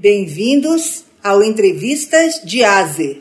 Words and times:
Bem-vindos 0.00 1.06
ao 1.24 1.42
Entrevistas 1.42 2.40
de 2.44 2.62
Azer. 2.62 3.18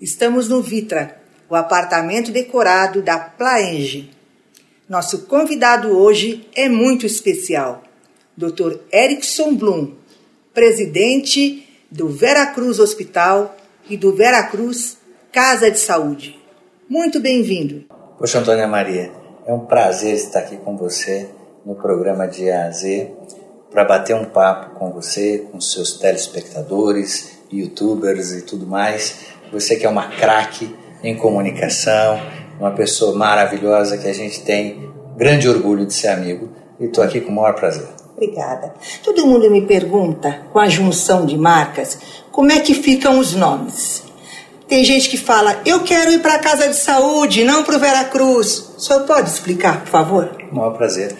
Estamos 0.00 0.48
no 0.48 0.60
Vitra, 0.60 1.22
o 1.48 1.54
apartamento 1.54 2.32
decorado 2.32 3.00
da 3.00 3.16
Plaenge. 3.16 4.10
Nosso 4.88 5.24
convidado 5.26 5.96
hoje 5.96 6.48
é 6.52 6.68
muito 6.68 7.06
especial, 7.06 7.84
Dr. 8.36 8.78
Erickson 8.92 9.54
Blum, 9.54 9.94
presidente 10.52 11.64
do 11.88 12.08
Veracruz 12.08 12.80
Hospital 12.80 13.54
e 13.88 13.96
do 13.96 14.16
Veracruz 14.16 14.98
Casa 15.30 15.70
de 15.70 15.78
Saúde. 15.78 16.36
Muito 16.88 17.20
bem-vindo. 17.20 17.84
Poxa, 18.18 18.40
Antônia 18.40 18.66
Maria, 18.66 19.12
é 19.46 19.52
um 19.52 19.60
prazer 19.60 20.14
estar 20.14 20.40
aqui 20.40 20.56
com 20.56 20.76
você 20.76 21.30
no 21.64 21.76
programa 21.76 22.26
de 22.26 22.50
A 22.50 22.66
a 22.66 22.70
Z 22.72 23.12
para 23.74 23.84
bater 23.84 24.14
um 24.14 24.24
papo 24.24 24.78
com 24.78 24.92
você, 24.92 25.48
com 25.50 25.60
seus 25.60 25.94
telespectadores, 25.94 27.32
youtubers 27.52 28.30
e 28.30 28.42
tudo 28.42 28.64
mais. 28.64 29.16
Você 29.52 29.74
que 29.74 29.84
é 29.84 29.88
uma 29.88 30.10
craque 30.10 30.72
em 31.02 31.16
comunicação, 31.16 32.20
uma 32.58 32.70
pessoa 32.70 33.16
maravilhosa 33.16 33.98
que 33.98 34.06
a 34.06 34.14
gente 34.14 34.42
tem 34.42 34.88
grande 35.16 35.48
orgulho 35.48 35.84
de 35.84 35.92
ser 35.92 36.08
amigo 36.08 36.50
e 36.78 36.84
estou 36.84 37.02
aqui 37.02 37.20
com 37.20 37.32
o 37.32 37.34
maior 37.34 37.54
prazer. 37.54 37.88
Obrigada. 38.16 38.74
Todo 39.02 39.26
mundo 39.26 39.50
me 39.50 39.66
pergunta, 39.66 40.42
com 40.52 40.60
a 40.60 40.68
junção 40.68 41.26
de 41.26 41.36
marcas, 41.36 41.98
como 42.30 42.52
é 42.52 42.60
que 42.60 42.74
ficam 42.74 43.18
os 43.18 43.34
nomes. 43.34 44.04
Tem 44.68 44.84
gente 44.84 45.08
que 45.08 45.18
fala, 45.18 45.60
eu 45.66 45.82
quero 45.82 46.12
ir 46.12 46.20
para 46.20 46.34
a 46.34 46.38
casa 46.38 46.68
de 46.68 46.76
saúde, 46.76 47.42
não 47.42 47.64
para 47.64 47.76
o 47.76 47.80
Veracruz. 47.80 48.72
O 48.76 48.80
senhor 48.80 49.02
pode 49.02 49.28
explicar, 49.28 49.80
por 49.80 49.88
favor? 49.88 50.36
O 50.50 50.54
maior 50.54 50.76
prazer. 50.76 51.14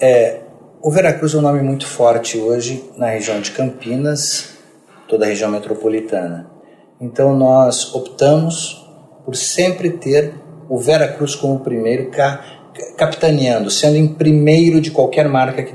É, 0.00 0.45
o 0.86 0.90
Veracruz 0.92 1.34
é 1.34 1.38
um 1.38 1.40
nome 1.40 1.60
muito 1.62 1.84
forte 1.84 2.38
hoje 2.38 2.88
na 2.96 3.08
região 3.08 3.40
de 3.40 3.50
Campinas, 3.50 4.50
toda 5.08 5.24
a 5.24 5.28
região 5.28 5.50
metropolitana. 5.50 6.48
Então 7.00 7.36
nós 7.36 7.92
optamos 7.92 8.88
por 9.24 9.34
sempre 9.34 9.90
ter 9.90 10.34
o 10.68 10.78
Veracruz 10.78 11.34
como 11.34 11.58
primeiro, 11.58 12.08
capitaneando, 12.96 13.68
sendo 13.68 13.96
em 13.96 14.06
primeiro 14.06 14.80
de 14.80 14.92
qualquer 14.92 15.28
marca 15.28 15.60
que 15.64 15.74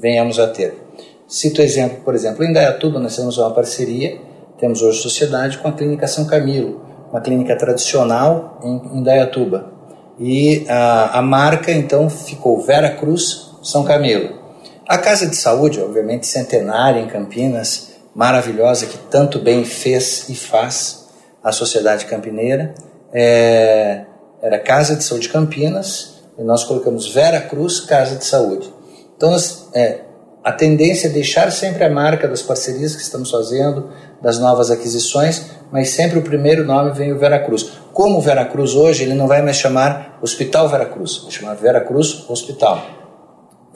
venhamos 0.00 0.38
a 0.38 0.46
ter. 0.46 0.78
Cito 1.26 1.60
exemplo, 1.60 1.98
por 2.02 2.14
exemplo, 2.14 2.42
em 2.42 2.50
Dayatuba 2.50 2.98
nós 2.98 3.14
temos 3.14 3.36
uma 3.36 3.50
parceria, 3.50 4.18
temos 4.58 4.80
hoje 4.80 5.02
sociedade 5.02 5.58
com 5.58 5.68
a 5.68 5.72
Clínica 5.72 6.06
São 6.06 6.24
Camilo, 6.24 6.80
uma 7.10 7.20
clínica 7.20 7.54
tradicional 7.54 8.58
em, 8.64 8.98
em 8.98 9.02
Dayatuba. 9.02 9.70
E 10.18 10.64
a, 10.70 11.18
a 11.18 11.20
marca 11.20 11.70
então 11.70 12.08
ficou 12.08 12.62
Vera 12.62 12.88
Cruz 12.88 13.47
são 13.62 13.84
Camilo. 13.84 14.38
A 14.86 14.96
Casa 14.96 15.26
de 15.26 15.36
Saúde, 15.36 15.80
obviamente 15.80 16.26
centenária 16.26 17.00
em 17.00 17.08
Campinas, 17.08 17.90
maravilhosa, 18.14 18.86
que 18.86 18.98
tanto 19.10 19.38
bem 19.38 19.64
fez 19.64 20.28
e 20.28 20.34
faz 20.34 21.06
a 21.42 21.52
sociedade 21.52 22.06
campineira, 22.06 22.74
é, 23.12 24.04
era 24.42 24.58
Casa 24.58 24.96
de 24.96 25.04
Saúde 25.04 25.28
Campinas, 25.28 26.18
e 26.38 26.42
nós 26.42 26.64
colocamos 26.64 27.12
Vera 27.12 27.40
Cruz 27.40 27.80
Casa 27.80 28.16
de 28.16 28.24
Saúde. 28.24 28.72
Então, 29.16 29.36
é, 29.74 30.00
a 30.42 30.52
tendência 30.52 31.08
é 31.08 31.10
deixar 31.10 31.52
sempre 31.52 31.84
a 31.84 31.90
marca 31.90 32.26
das 32.26 32.40
parcerias 32.40 32.96
que 32.96 33.02
estamos 33.02 33.30
fazendo, 33.30 33.90
das 34.22 34.38
novas 34.38 34.70
aquisições, 34.70 35.46
mas 35.70 35.90
sempre 35.90 36.18
o 36.18 36.22
primeiro 36.22 36.64
nome 36.64 36.92
vem 36.92 37.12
o 37.12 37.18
Vera 37.18 37.38
Cruz. 37.38 37.72
Como 37.92 38.18
o 38.18 38.20
Vera 38.20 38.44
Cruz 38.44 38.74
hoje, 38.74 39.02
ele 39.02 39.14
não 39.14 39.26
vai 39.26 39.42
mais 39.42 39.56
chamar 39.56 40.18
Hospital 40.22 40.68
Vera 40.68 40.86
Cruz, 40.86 41.18
vai 41.22 41.30
chamar 41.30 41.54
Vera 41.54 41.80
Cruz 41.80 42.24
Hospital. 42.28 42.97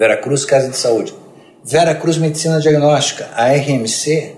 Veracruz 0.02 0.44
Casa 0.44 0.68
de 0.68 0.76
Saúde. 0.76 1.14
Veracruz 1.62 2.18
Medicina 2.18 2.58
Diagnóstica, 2.58 3.28
a 3.36 3.52
RMC, 3.52 4.34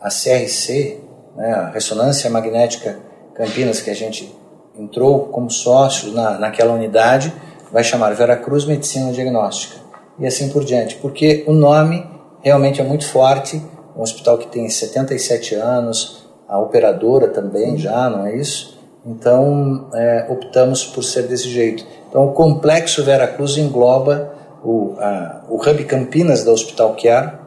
a 0.00 0.08
CRC, 0.08 0.98
né, 1.36 1.52
a 1.52 1.70
Ressonância 1.70 2.28
Magnética 2.28 2.98
Campinas, 3.32 3.80
que 3.80 3.88
a 3.88 3.94
gente 3.94 4.36
entrou 4.76 5.26
como 5.26 5.48
sócio 5.48 6.10
na, 6.10 6.40
naquela 6.40 6.74
unidade, 6.74 7.32
vai 7.70 7.84
chamar 7.84 8.16
Veracruz 8.16 8.64
Medicina 8.64 9.12
Diagnóstica. 9.12 9.76
E 10.18 10.26
assim 10.26 10.48
por 10.48 10.64
diante, 10.64 10.96
porque 10.96 11.44
o 11.46 11.52
nome 11.52 12.04
realmente 12.42 12.80
é 12.80 12.84
muito 12.84 13.06
forte, 13.06 13.62
um 13.96 14.02
hospital 14.02 14.38
que 14.38 14.48
tem 14.48 14.68
77 14.68 15.54
anos, 15.54 16.26
a 16.48 16.58
operadora 16.58 17.28
também 17.28 17.78
já, 17.78 18.10
não 18.10 18.26
é 18.26 18.34
isso? 18.34 18.76
Então, 19.06 19.88
é, 19.94 20.26
optamos 20.28 20.84
por 20.84 21.04
ser 21.04 21.28
desse 21.28 21.48
jeito. 21.48 21.86
Então, 22.08 22.26
o 22.26 22.32
complexo 22.32 23.04
Veracruz 23.04 23.56
engloba 23.56 24.34
o, 24.66 24.96
a, 24.98 25.44
o 25.48 25.56
Hub 25.56 25.84
Campinas 25.84 26.42
da 26.42 26.50
Hospital 26.50 26.96
Care, 27.00 27.38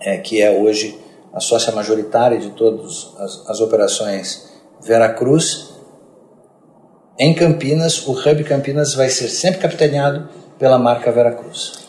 é, 0.00 0.18
que 0.18 0.42
é 0.42 0.50
hoje 0.50 0.98
a 1.32 1.38
sócia 1.38 1.72
majoritária 1.72 2.38
de 2.38 2.50
todas 2.50 3.14
as, 3.18 3.50
as 3.50 3.60
operações 3.60 4.52
Veracruz. 4.82 5.72
Em 7.16 7.32
Campinas, 7.32 8.04
o 8.08 8.12
Hub 8.12 8.42
Campinas 8.42 8.94
vai 8.94 9.08
ser 9.08 9.28
sempre 9.28 9.60
capitaneado 9.60 10.28
pela 10.58 10.76
marca 10.76 11.12
Veracruz. 11.12 11.84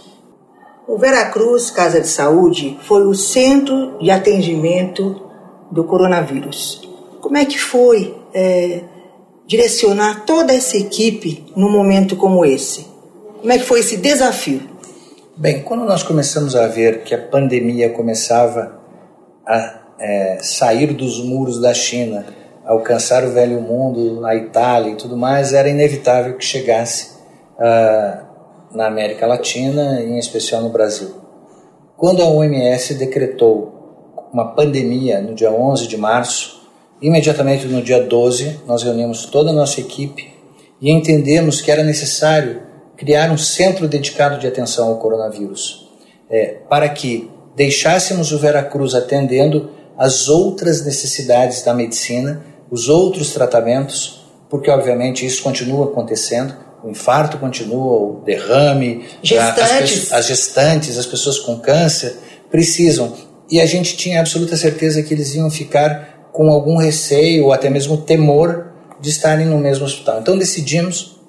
O 0.88 1.00
Veracruz 1.00 1.72
Casa 1.72 2.00
de 2.00 2.08
Saúde 2.08 2.78
foi 2.84 3.08
o 3.08 3.16
centro 3.16 3.98
de 3.98 4.12
atendimento 4.12 5.24
do 5.72 5.84
coronavírus. 5.86 6.88
Como 7.20 7.36
é 7.36 7.46
que 7.46 7.58
foi 7.58 8.16
é, 8.32 8.84
direcionar 9.48 10.24
toda 10.26 10.54
essa 10.54 10.78
equipe 10.78 11.52
num 11.56 11.72
momento 11.72 12.16
como 12.16 12.46
esse? 12.46 12.95
Como 13.46 13.54
é 13.54 13.60
que 13.60 13.64
foi 13.66 13.82
esse 13.82 13.98
desafio? 13.98 14.60
Bem, 15.38 15.62
quando 15.62 15.86
nós 15.86 16.02
começamos 16.02 16.56
a 16.56 16.66
ver 16.66 17.04
que 17.04 17.14
a 17.14 17.22
pandemia 17.22 17.92
começava 17.92 18.80
a 19.46 19.82
é, 20.00 20.40
sair 20.42 20.94
dos 20.94 21.24
muros 21.24 21.62
da 21.62 21.72
China, 21.72 22.26
alcançar 22.66 23.24
o 23.24 23.30
velho 23.30 23.62
mundo, 23.62 24.26
a 24.26 24.36
Itália 24.36 24.94
e 24.94 24.96
tudo 24.96 25.16
mais, 25.16 25.54
era 25.54 25.70
inevitável 25.70 26.36
que 26.36 26.44
chegasse 26.44 27.18
uh, 27.60 28.26
na 28.76 28.88
América 28.88 29.28
Latina 29.28 30.02
em 30.02 30.18
especial 30.18 30.64
no 30.64 30.70
Brasil. 30.70 31.14
Quando 31.96 32.24
a 32.24 32.26
OMS 32.26 32.96
decretou 32.96 34.16
uma 34.34 34.56
pandemia 34.56 35.22
no 35.22 35.36
dia 35.36 35.52
11 35.52 35.88
de 35.88 35.98
março, 35.98 36.68
imediatamente 37.00 37.68
no 37.68 37.84
dia 37.84 38.02
12 38.02 38.62
nós 38.66 38.82
reunimos 38.82 39.28
toda 39.28 39.52
a 39.52 39.54
nossa 39.54 39.80
equipe 39.80 40.34
e 40.82 40.90
entendemos 40.90 41.62
que 41.62 41.70
era 41.70 41.84
necessário 41.84 42.65
criar 42.98 43.32
um 43.32 43.38
centro 43.38 43.88
dedicado 43.88 44.40
de 44.40 44.48
atenção 44.48 44.88
ao 44.88 44.98
coronavírus, 44.98 45.90
é, 46.30 46.58
para 46.70 46.88
que 46.90 47.30
deixássemos 47.56 48.32
o 48.32 48.40
Veracruz 48.40 48.94
atendendo 48.94 49.72
as 49.98 50.28
outras 50.28 50.84
necessidades 50.84 51.62
da 51.62 51.74
medicina, 51.74 52.46
os 52.70 52.90
outros 52.90 53.32
tratamentos, 53.32 54.26
porque 54.50 54.70
obviamente 54.70 55.26
isso 55.26 55.42
continua 55.42 55.86
acontecendo, 55.86 56.56
o 56.84 56.90
infarto 56.90 57.38
continua, 57.38 57.98
o 57.98 58.22
derrame, 58.24 59.06
gestantes. 59.24 60.12
As, 60.12 60.20
as 60.20 60.28
gestantes, 60.28 60.98
as 60.98 61.06
pessoas 61.06 61.40
com 61.40 61.60
câncer 61.60 62.16
precisam. 62.52 63.14
E 63.50 63.60
a 63.60 63.66
gente 63.66 63.98
tinha 63.98 64.20
absoluta 64.20 64.56
certeza 64.56 65.02
que 65.02 65.14
eles 65.14 65.34
iam 65.34 65.50
ficar 65.50 66.30
com 66.32 66.50
algum 66.52 66.78
receio 66.78 67.46
ou 67.46 67.54
até 67.54 67.70
mesmo 67.70 67.98
temor 67.98 68.68
de 69.00 69.10
estarem 69.10 69.46
no 69.46 69.58
mesmo 69.58 69.86
hospital. 69.86 70.20
Então 70.20 70.38
decidimos 70.38 71.20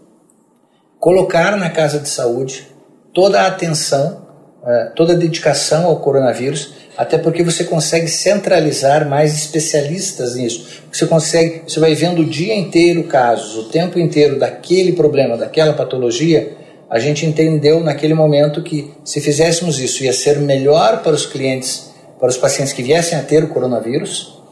colocar 1.07 1.57
na 1.57 1.71
casa 1.71 2.01
de 2.01 2.09
saúde 2.09 2.67
toda 3.15 3.43
a 3.43 3.47
atenção, 3.47 4.27
eh, 4.67 4.91
toda 4.97 5.13
a 5.13 5.17
dedicação 5.17 5.87
ao 5.87 6.01
coronavírus, 6.01 6.73
até 6.99 7.17
porque 7.17 7.45
você 7.45 7.63
consegue 7.63 8.09
centralizar 8.09 9.09
mais 9.09 9.33
especialistas 9.33 10.35
nisso. 10.35 10.83
Você 10.91 11.07
consegue, 11.07 11.63
você 11.65 11.79
vai 11.79 11.95
vendo 11.95 12.23
o 12.23 12.25
dia 12.25 12.57
inteiro 12.57 13.05
casos, 13.05 13.57
o 13.57 13.69
tempo 13.69 14.01
inteiro 14.01 14.37
daquele 14.37 14.95
problema, 14.95 15.37
daquela 15.37 15.75
patologia. 15.75 16.57
A 16.91 16.99
gente 16.99 17.25
entendeu 17.25 17.79
naquele 17.79 18.13
momento 18.13 18.61
que 18.61 18.93
se 19.05 19.21
fizéssemos 19.21 19.79
isso 19.79 20.03
ia 20.03 20.13
ser 20.13 20.41
melhor 20.41 21.05
para 21.05 21.13
os 21.13 21.25
clientes, 21.25 21.89
para 22.19 22.31
os 22.31 22.37
pacientes 22.37 22.73
que 22.73 22.83
viessem 22.83 23.17
a 23.17 23.23
ter 23.23 23.45
o 23.45 23.49
coronavírus, 23.51 24.43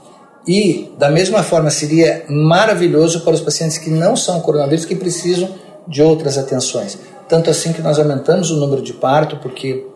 e 0.47 0.93
da 0.99 1.11
mesma 1.11 1.43
forma 1.43 1.69
seria 1.69 2.23
maravilhoso 2.29 3.23
para 3.23 3.35
os 3.35 3.41
pacientes 3.41 3.77
que 3.77 3.91
não 3.91 4.15
são 4.15 4.41
coronavírus, 4.41 4.85
que 4.85 4.95
precisam 4.95 5.64
de 5.87 6.03
outras 6.03 6.39
atenções. 6.39 6.99
Tanto 7.29 7.51
assim 7.51 7.73
que 7.73 7.83
nós 7.83 7.99
aumentamos 7.99 8.51
o 8.51 8.57
número 8.57 8.83
de 8.83 8.93
parto, 8.93 9.37
porque 9.39 9.87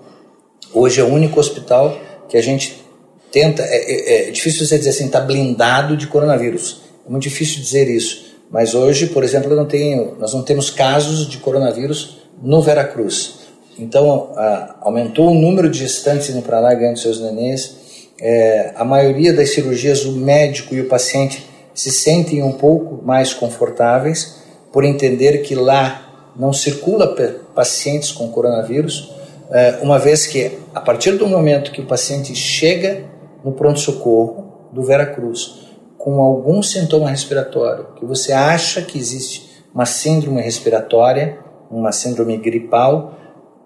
hoje 0.72 1.00
é 1.00 1.04
o 1.04 1.12
único 1.12 1.38
hospital 1.38 1.96
que 2.28 2.36
a 2.36 2.42
gente 2.42 2.84
tenta. 3.30 3.62
É, 3.62 4.26
é, 4.26 4.28
é 4.28 4.30
difícil 4.30 4.66
você 4.66 4.78
dizer 4.78 4.90
assim, 4.90 5.06
está 5.06 5.20
blindado 5.20 5.96
de 5.96 6.06
coronavírus. 6.06 6.82
É 7.06 7.10
muito 7.10 7.22
difícil 7.22 7.60
dizer 7.60 7.88
isso. 7.88 8.28
Mas 8.50 8.74
hoje, 8.74 9.08
por 9.08 9.22
exemplo, 9.22 9.54
não 9.54 9.66
tenho, 9.66 10.16
nós 10.18 10.32
não 10.32 10.42
temos 10.42 10.70
casos 10.70 11.28
de 11.28 11.38
coronavírus 11.38 12.18
no 12.42 12.62
Veracruz. 12.62 13.40
Então, 13.78 14.32
a, 14.36 14.76
aumentou 14.80 15.30
o 15.30 15.34
número 15.34 15.70
de 15.70 15.78
gestantes 15.80 16.30
indo 16.30 16.42
para 16.42 16.58
lá 16.60 16.72
ganhando 16.74 16.98
seus 16.98 17.20
nenês. 17.20 17.76
É, 18.20 18.72
a 18.74 18.84
maioria 18.84 19.32
das 19.32 19.50
cirurgias, 19.50 20.04
o 20.04 20.12
médico 20.12 20.74
e 20.74 20.80
o 20.80 20.88
paciente 20.88 21.46
se 21.74 21.90
sentem 21.92 22.42
um 22.42 22.52
pouco 22.52 23.04
mais 23.04 23.32
confortáveis 23.32 24.37
por 24.72 24.84
entender 24.84 25.38
que 25.38 25.54
lá 25.54 26.32
não 26.36 26.52
circula 26.52 27.14
pacientes 27.54 28.12
com 28.12 28.28
coronavírus. 28.28 29.12
é, 29.50 29.78
uma 29.82 29.98
vez 29.98 30.26
que, 30.26 30.58
a 30.74 30.80
partir 30.80 31.12
do 31.12 31.26
momento 31.26 31.72
que 31.72 31.80
o 31.80 31.86
paciente 31.86 32.34
chega 32.34 33.04
no 33.42 33.52
pronto-socorro 33.52 34.68
do 34.72 34.82
Veracruz 34.82 35.66
com 35.96 36.20
algum 36.20 36.62
sintoma 36.62 37.10
respiratório, 37.10 37.88
que 37.96 38.04
você 38.04 38.32
acha 38.32 38.82
que 38.82 38.98
existe 38.98 39.48
uma 39.74 39.86
síndrome 39.86 40.40
respiratória, 40.40 41.38
uma 41.70 41.92
síndrome 41.92 42.36
gripal, 42.36 43.14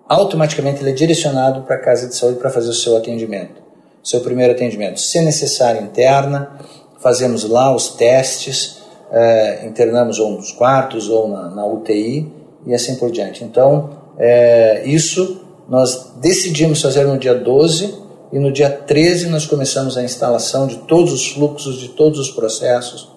automaticamente 0.08 0.82
ele 0.82 0.90
é 0.90 0.94
direcionado 0.94 1.62
para 1.62 1.76
a 1.76 1.78
casa 1.78 2.08
de 2.08 2.14
saúde 2.14 2.38
para 2.38 2.50
fazer 2.50 2.70
o 2.70 2.74
seu 2.74 2.96
atendimento, 2.96 3.62
seu 4.02 4.20
primeiro 4.20 4.52
atendimento. 4.52 5.00
Se 5.00 5.20
necessário, 5.20 5.82
interna, 5.82 6.58
fazemos 7.00 7.44
lá 7.48 7.74
os 7.74 7.88
testes, 7.90 8.81
é, 9.12 9.66
internamos 9.66 10.18
ou 10.18 10.32
nos 10.32 10.50
quartos 10.50 11.08
ou 11.08 11.28
na, 11.28 11.50
na, 11.50 11.66
UTI 11.66 12.32
e 12.66 12.74
assim 12.74 12.96
por 12.96 13.10
diante. 13.10 13.44
Então, 13.44 13.90
é, 14.18 14.82
isso 14.86 15.42
nós 15.68 16.12
decidimos 16.16 16.80
fazer 16.80 17.04
no 17.04 17.18
dia 17.18 17.34
12 17.34 17.94
e 18.32 18.38
no 18.38 18.50
dia 18.50 18.70
13 18.70 19.28
nós 19.28 19.44
começamos 19.44 19.98
a 19.98 20.02
instalação 20.02 20.66
de 20.66 20.78
todos 20.78 21.12
os 21.12 21.28
fluxos, 21.28 21.78
de 21.78 21.88
todos 21.88 22.18
os 22.18 22.30
processos, 22.30 23.12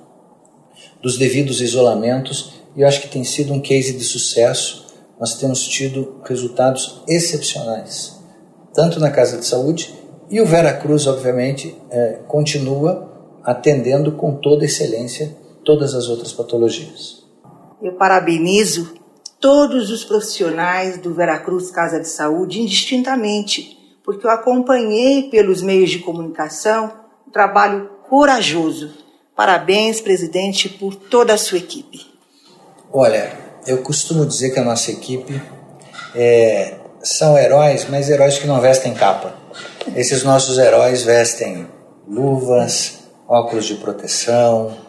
dos 1.01 1.17
devidos 1.17 1.61
isolamentos 1.61 2.53
e 2.75 2.81
eu 2.81 2.87
acho 2.87 3.01
que 3.01 3.07
tem 3.07 3.23
sido 3.23 3.53
um 3.53 3.61
case 3.61 3.93
de 3.93 4.03
sucesso. 4.03 4.85
Nós 5.17 5.35
temos 5.35 5.65
tido 5.65 6.19
resultados 6.25 7.01
excepcionais, 7.07 8.19
tanto 8.73 8.99
na 8.99 9.09
Casa 9.09 9.37
de 9.37 9.45
Saúde 9.45 9.93
e 10.29 10.41
o 10.41 10.45
Vera 10.45 10.73
Cruz, 10.73 11.07
obviamente, 11.07 11.73
é, 11.89 12.19
continua 12.27 13.11
atendendo 13.43 14.11
com 14.13 14.35
toda 14.35 14.65
excelência 14.65 15.31
todas 15.65 15.93
as 15.95 16.07
outras 16.07 16.31
patologias. 16.31 17.25
Eu 17.81 17.93
parabenizo 17.93 18.93
todos 19.41 19.91
os 19.91 20.03
profissionais 20.03 20.97
do 20.97 21.13
Veracruz 21.13 21.69
Casa 21.71 21.99
de 21.99 22.07
Saúde 22.07 22.61
indistintamente, 22.61 23.77
porque 24.03 24.25
eu 24.25 24.31
acompanhei 24.31 25.29
pelos 25.29 25.61
meios 25.61 25.89
de 25.89 25.99
comunicação 25.99 26.93
um 27.27 27.31
trabalho 27.31 27.89
corajoso. 28.07 28.91
Parabéns, 29.35 29.99
presidente, 29.99 30.69
por 30.69 30.95
toda 30.95 31.33
a 31.33 31.37
sua 31.37 31.57
equipe. 31.57 32.07
Olha, 32.93 33.37
eu 33.67 33.79
costumo 33.79 34.25
dizer 34.25 34.51
que 34.51 34.59
a 34.59 34.63
nossa 34.63 34.91
equipe 34.91 35.41
é, 36.15 36.75
são 37.03 37.37
heróis, 37.37 37.87
mas 37.89 38.09
heróis 38.09 38.37
que 38.37 38.47
não 38.47 38.61
vestem 38.61 38.93
capa. 38.93 39.35
Esses 39.95 40.23
nossos 40.23 40.57
heróis 40.57 41.03
vestem 41.03 41.67
luvas, 42.07 42.99
óculos 43.27 43.65
de 43.65 43.75
proteção, 43.75 44.84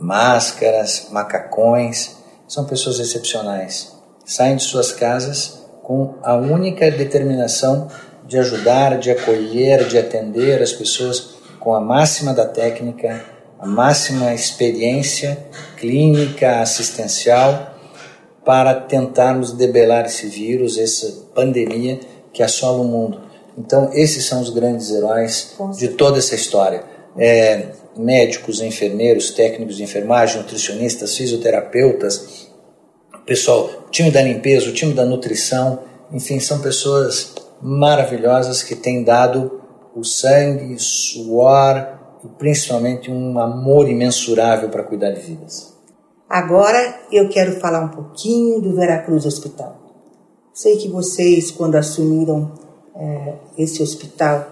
máscaras, 0.00 1.08
macacões. 1.10 2.16
São 2.48 2.64
pessoas 2.64 2.98
excepcionais. 2.98 3.92
Saem 4.24 4.56
de 4.56 4.64
suas 4.64 4.90
casas 4.92 5.60
com 5.82 6.14
a 6.22 6.34
única 6.34 6.90
determinação 6.90 7.88
de 8.24 8.38
ajudar, 8.38 8.98
de 8.98 9.10
acolher, 9.10 9.86
de 9.86 9.98
atender 9.98 10.62
as 10.62 10.72
pessoas 10.72 11.34
com 11.58 11.74
a 11.74 11.80
máxima 11.80 12.32
da 12.32 12.46
técnica, 12.46 13.24
a 13.58 13.66
máxima 13.66 14.32
experiência 14.32 15.36
clínica, 15.76 16.60
assistencial, 16.60 17.74
para 18.44 18.74
tentarmos 18.74 19.52
debelar 19.52 20.06
esse 20.06 20.26
vírus, 20.26 20.78
essa 20.78 21.28
pandemia 21.34 22.00
que 22.32 22.42
assola 22.42 22.82
o 22.82 22.84
mundo. 22.84 23.20
Então, 23.58 23.90
esses 23.92 24.24
são 24.24 24.40
os 24.40 24.50
grandes 24.50 24.90
heróis 24.90 25.54
de 25.76 25.88
toda 25.88 26.18
essa 26.18 26.34
história. 26.34 26.84
É, 27.18 27.68
médicos, 27.96 28.60
enfermeiros, 28.60 29.30
técnicos 29.30 29.76
de 29.76 29.82
enfermagem, 29.82 30.38
nutricionistas, 30.38 31.16
fisioterapeutas, 31.16 32.48
pessoal, 33.26 33.70
time 33.90 34.10
da 34.10 34.22
limpeza, 34.22 34.68
o 34.68 34.72
time 34.72 34.92
da 34.92 35.04
nutrição, 35.04 35.80
enfim, 36.12 36.40
são 36.40 36.60
pessoas 36.60 37.34
maravilhosas 37.62 38.62
que 38.62 38.74
têm 38.74 39.04
dado 39.04 39.60
o 39.94 40.04
sangue, 40.04 40.76
suor 40.78 41.98
e 42.24 42.28
principalmente 42.38 43.10
um 43.10 43.38
amor 43.38 43.88
imensurável 43.88 44.68
para 44.68 44.84
cuidar 44.84 45.10
de 45.10 45.20
vidas. 45.20 45.74
Agora 46.28 47.00
eu 47.10 47.28
quero 47.28 47.58
falar 47.60 47.80
um 47.80 47.88
pouquinho 47.88 48.60
do 48.60 48.74
Veracruz 48.74 49.26
Hospital. 49.26 49.76
Sei 50.52 50.76
que 50.76 50.88
vocês, 50.88 51.50
quando 51.50 51.76
assumiram 51.76 52.52
é, 52.94 53.34
esse 53.58 53.82
hospital, 53.82 54.46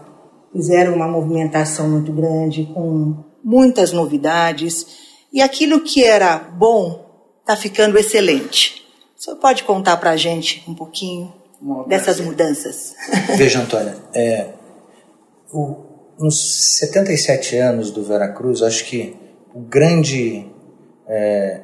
fizeram 0.52 0.94
uma 0.94 1.06
movimentação 1.06 1.88
muito 1.88 2.12
grande 2.12 2.64
com 2.74 3.27
muitas 3.42 3.92
novidades 3.92 4.86
e 5.32 5.40
aquilo 5.40 5.80
que 5.80 6.04
era 6.04 6.38
bom 6.38 7.06
está 7.40 7.56
ficando 7.56 7.98
excelente. 7.98 8.78
Senhor 9.18 9.36
pode 9.36 9.64
contar 9.64 9.96
para 9.96 10.10
a 10.10 10.16
gente 10.16 10.62
um 10.68 10.74
pouquinho 10.74 11.34
dessas 11.88 12.20
mudanças? 12.20 12.94
Veja, 13.36 13.60
Antônia, 13.60 13.96
é, 14.14 14.46
o, 15.52 15.76
nos 16.20 16.76
77 16.78 17.56
anos 17.56 17.90
do 17.90 18.04
Veracruz, 18.04 18.62
acho 18.62 18.84
que 18.84 19.16
o 19.52 19.60
grande, 19.60 20.46
é, 21.08 21.62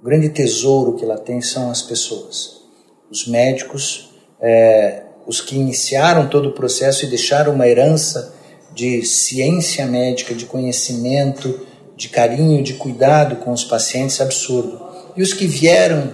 o 0.00 0.04
grande 0.04 0.30
tesouro 0.30 0.96
que 0.96 1.04
ela 1.04 1.16
tem 1.16 1.40
são 1.40 1.70
as 1.70 1.80
pessoas. 1.80 2.60
Os 3.08 3.28
médicos, 3.28 4.12
é, 4.40 5.04
os 5.26 5.40
que 5.40 5.54
iniciaram 5.54 6.28
todo 6.28 6.48
o 6.48 6.52
processo 6.52 7.04
e 7.04 7.08
deixaram 7.08 7.54
uma 7.54 7.68
herança 7.68 8.34
de 8.74 9.04
ciência 9.04 9.86
médica, 9.86 10.34
de 10.34 10.46
conhecimento, 10.46 11.60
de 11.96 12.08
carinho, 12.08 12.62
de 12.62 12.74
cuidado 12.74 13.36
com 13.36 13.52
os 13.52 13.64
pacientes 13.64 14.20
absurdo. 14.20 14.80
E 15.16 15.22
os 15.22 15.32
que 15.32 15.46
vieram 15.46 16.12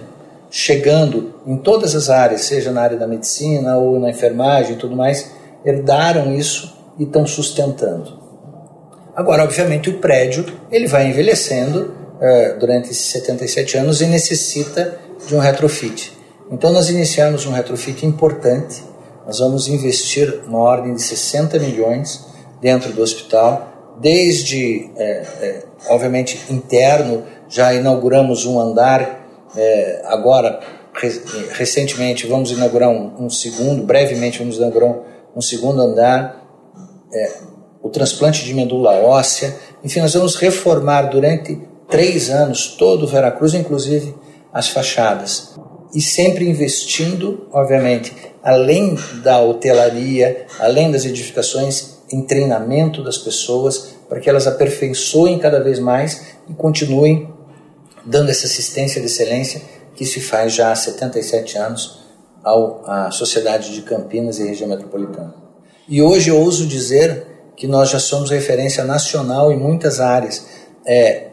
chegando 0.49 1.35
em 1.45 1.57
todas 1.57 1.95
as 1.95 2.09
áreas, 2.09 2.41
seja 2.41 2.71
na 2.71 2.81
área 2.81 2.97
da 2.97 3.07
medicina 3.07 3.77
ou 3.77 3.99
na 3.99 4.09
enfermagem 4.09 4.73
e 4.73 4.77
tudo 4.77 4.95
mais, 4.95 5.31
herdaram 5.65 6.35
isso 6.35 6.75
e 6.97 7.03
estão 7.03 7.25
sustentando. 7.25 8.17
Agora, 9.15 9.43
obviamente, 9.43 9.89
o 9.89 9.99
prédio 9.99 10.45
ele 10.71 10.87
vai 10.87 11.09
envelhecendo 11.09 11.93
uh, 12.15 12.59
durante 12.59 12.91
esses 12.91 13.07
77 13.07 13.77
anos 13.77 14.01
e 14.01 14.05
necessita 14.05 14.99
de 15.25 15.35
um 15.35 15.39
retrofit. 15.39 16.13
Então, 16.51 16.71
nós 16.71 16.89
iniciamos 16.89 17.45
um 17.45 17.51
retrofit 17.51 18.05
importante. 18.05 18.83
Nós 19.25 19.39
vamos 19.39 19.67
investir 19.67 20.41
uma 20.47 20.59
ordem 20.59 20.93
de 20.93 21.01
60 21.01 21.59
milhões 21.59 22.26
dentro 22.61 22.91
do 22.93 23.01
hospital, 23.01 23.95
desde, 23.99 24.91
é, 24.95 25.03
é, 25.41 25.63
obviamente, 25.89 26.39
interno, 26.49 27.23
já 27.49 27.73
inauguramos 27.73 28.45
um 28.45 28.59
andar, 28.59 29.25
é, 29.55 30.01
agora, 30.05 30.59
recentemente, 31.51 32.27
vamos 32.27 32.51
inaugurar 32.51 32.89
um, 32.89 33.25
um, 33.25 33.29
segundo, 33.29 33.83
brevemente 33.83 34.39
vamos 34.39 34.57
inaugurar 34.57 34.89
um, 34.89 35.01
um 35.35 35.41
segundo 35.41 35.81
andar, 35.81 36.43
é, 37.13 37.31
o 37.81 37.89
transplante 37.89 38.43
de 38.43 38.53
medula 38.53 38.91
óssea, 38.91 39.55
enfim, 39.83 40.01
nós 40.01 40.13
vamos 40.13 40.35
reformar 40.35 41.03
durante 41.03 41.59
três 41.89 42.29
anos 42.29 42.75
todo 42.77 43.03
o 43.03 43.07
Veracruz, 43.07 43.53
inclusive 43.53 44.13
as 44.51 44.67
fachadas. 44.67 45.55
E 45.93 46.01
sempre 46.01 46.49
investindo, 46.49 47.47
obviamente, 47.51 48.13
além 48.43 48.97
da 49.23 49.39
hotelaria, 49.39 50.45
além 50.59 50.91
das 50.91 51.05
edificações, 51.05 51.96
em 52.11 52.21
treinamento 52.21 53.03
das 53.03 53.17
pessoas 53.17 53.95
para 54.07 54.19
que 54.19 54.29
elas 54.29 54.47
aperfeiçoem 54.47 55.39
cada 55.39 55.61
vez 55.61 55.79
mais 55.79 56.21
e 56.49 56.53
continuem 56.53 57.29
dando 58.05 58.29
essa 58.29 58.45
assistência 58.45 59.01
de 59.01 59.07
excelência 59.07 59.61
que 59.95 60.05
se 60.05 60.21
faz 60.21 60.53
já 60.53 60.71
há 60.71 60.75
77 60.75 61.57
anos 61.57 61.99
ao, 62.43 62.83
à 62.85 63.11
sociedade 63.11 63.73
de 63.73 63.81
Campinas 63.81 64.39
e 64.39 64.47
região 64.47 64.69
metropolitana. 64.69 65.35
E 65.89 66.01
hoje 66.01 66.29
eu 66.29 66.39
ouso 66.39 66.65
dizer 66.65 67.25
que 67.55 67.67
nós 67.67 67.89
já 67.89 67.99
somos 67.99 68.29
referência 68.29 68.83
nacional 68.83 69.51
em 69.51 69.57
muitas 69.57 69.99
áreas. 69.99 70.45
É, 70.85 71.27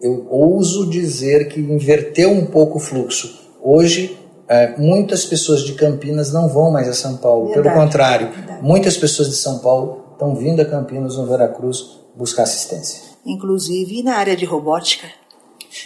eu 0.00 0.26
ouso 0.30 0.88
dizer 0.88 1.48
que 1.48 1.60
inverteu 1.60 2.30
um 2.30 2.46
pouco 2.46 2.76
o 2.76 2.80
fluxo. 2.80 3.46
Hoje, 3.62 4.18
é, 4.48 4.74
muitas 4.78 5.24
pessoas 5.24 5.64
de 5.64 5.72
Campinas 5.74 6.32
não 6.32 6.48
vão 6.48 6.70
mais 6.70 6.88
a 6.88 6.92
São 6.92 7.16
Paulo. 7.16 7.46
Verdade, 7.46 7.68
Pelo 7.68 7.80
contrário, 7.80 8.30
verdade. 8.30 8.62
muitas 8.62 8.96
pessoas 8.96 9.28
de 9.28 9.36
São 9.36 9.58
Paulo 9.58 10.04
estão 10.12 10.34
vindo 10.34 10.60
a 10.62 10.64
Campinas, 10.64 11.16
no 11.16 11.26
Veracruz, 11.26 11.98
buscar 12.14 12.44
assistência. 12.44 13.00
Inclusive 13.24 14.02
na 14.02 14.16
área 14.16 14.36
de 14.36 14.44
robótica. 14.44 15.08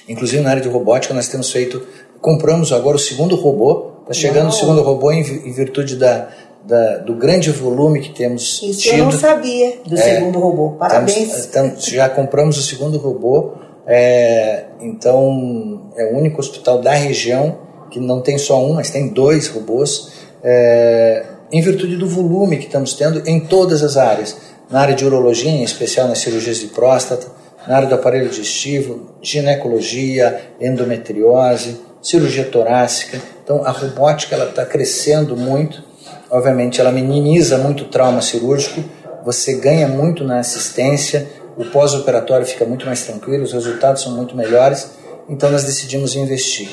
Inclusive 0.09 0.43
na 0.43 0.51
área 0.51 0.63
de 0.63 0.69
robótica 0.69 1.15
nós 1.15 1.29
temos 1.29 1.51
feito, 1.51 1.83
compramos 2.21 2.73
agora 2.73 2.97
o 2.97 3.01
segundo 3.01 3.35
robô, 3.35 3.93
está 4.03 4.13
chegando 4.13 4.45
Uau. 4.47 4.51
o 4.51 4.53
segundo 4.53 4.83
robô 4.83 5.11
em, 5.11 5.21
em 5.21 5.53
virtude 5.53 5.97
da, 5.97 6.29
da, 6.65 6.99
do 6.99 7.15
grande 7.15 7.51
volume 7.51 8.01
que 8.01 8.11
temos 8.11 8.61
Isso 8.63 8.83
tido. 8.83 8.99
eu 8.99 9.05
não 9.07 9.13
sabia 9.13 9.79
do 9.87 9.95
é, 9.97 10.01
segundo 10.01 10.39
robô. 10.39 10.73
Parabéns. 10.73 11.17
Estamos, 11.17 11.39
estamos, 11.39 11.85
já 11.87 12.09
compramos 12.09 12.59
o 12.59 12.63
segundo 12.63 12.99
robô, 12.99 13.55
é, 13.87 14.67
então 14.81 15.91
é 15.97 16.13
o 16.13 16.19
único 16.19 16.39
hospital 16.41 16.81
da 16.81 16.93
região 16.93 17.70
que 17.91 17.99
não 18.01 18.21
tem 18.21 18.39
só 18.39 18.65
um, 18.65 18.75
mas 18.75 18.91
tem 18.91 19.09
dois 19.09 19.49
robôs, 19.49 20.13
é, 20.43 21.25
em 21.53 21.61
virtude 21.61 21.97
do 21.97 22.09
volume 22.09 22.59
que 22.59 22.67
estamos 22.67 22.95
tendo 22.95 23.23
em 23.29 23.41
todas 23.41 23.83
as 23.83 23.97
áreas. 23.97 24.37
Na 24.71 24.81
área 24.81 24.95
de 24.95 25.05
urologia, 25.05 25.51
em 25.51 25.65
especial 25.65 26.07
nas 26.07 26.19
cirurgias 26.19 26.59
de 26.59 26.69
próstata, 26.69 27.27
na 27.67 27.77
área 27.77 27.89
do 27.89 27.95
aparelho 27.95 28.29
digestivo, 28.29 29.09
ginecologia, 29.21 30.53
endometriose, 30.61 31.81
cirurgia 32.01 32.45
torácica. 32.45 33.21
Então, 33.43 33.65
a 33.65 33.71
robótica 33.71 34.37
está 34.37 34.65
crescendo 34.65 35.37
muito 35.37 35.91
obviamente, 36.31 36.81
ela 36.81 36.93
minimiza 36.93 37.59
muito 37.59 37.85
o 37.85 37.89
trauma 37.89 38.23
cirúrgico, 38.23 38.83
você 39.25 39.55
ganha 39.55 39.89
muito 39.89 40.25
na 40.25 40.39
assistência, 40.39 41.29
o 41.57 41.65
pós-operatório 41.65 42.47
fica 42.47 42.65
muito 42.65 42.87
mais 42.87 43.03
tranquilo, 43.03 43.43
os 43.43 43.53
resultados 43.53 44.03
são 44.03 44.13
muito 44.13 44.37
melhores, 44.37 44.93
então 45.29 45.51
nós 45.51 45.65
decidimos 45.65 46.15
investir. 46.15 46.71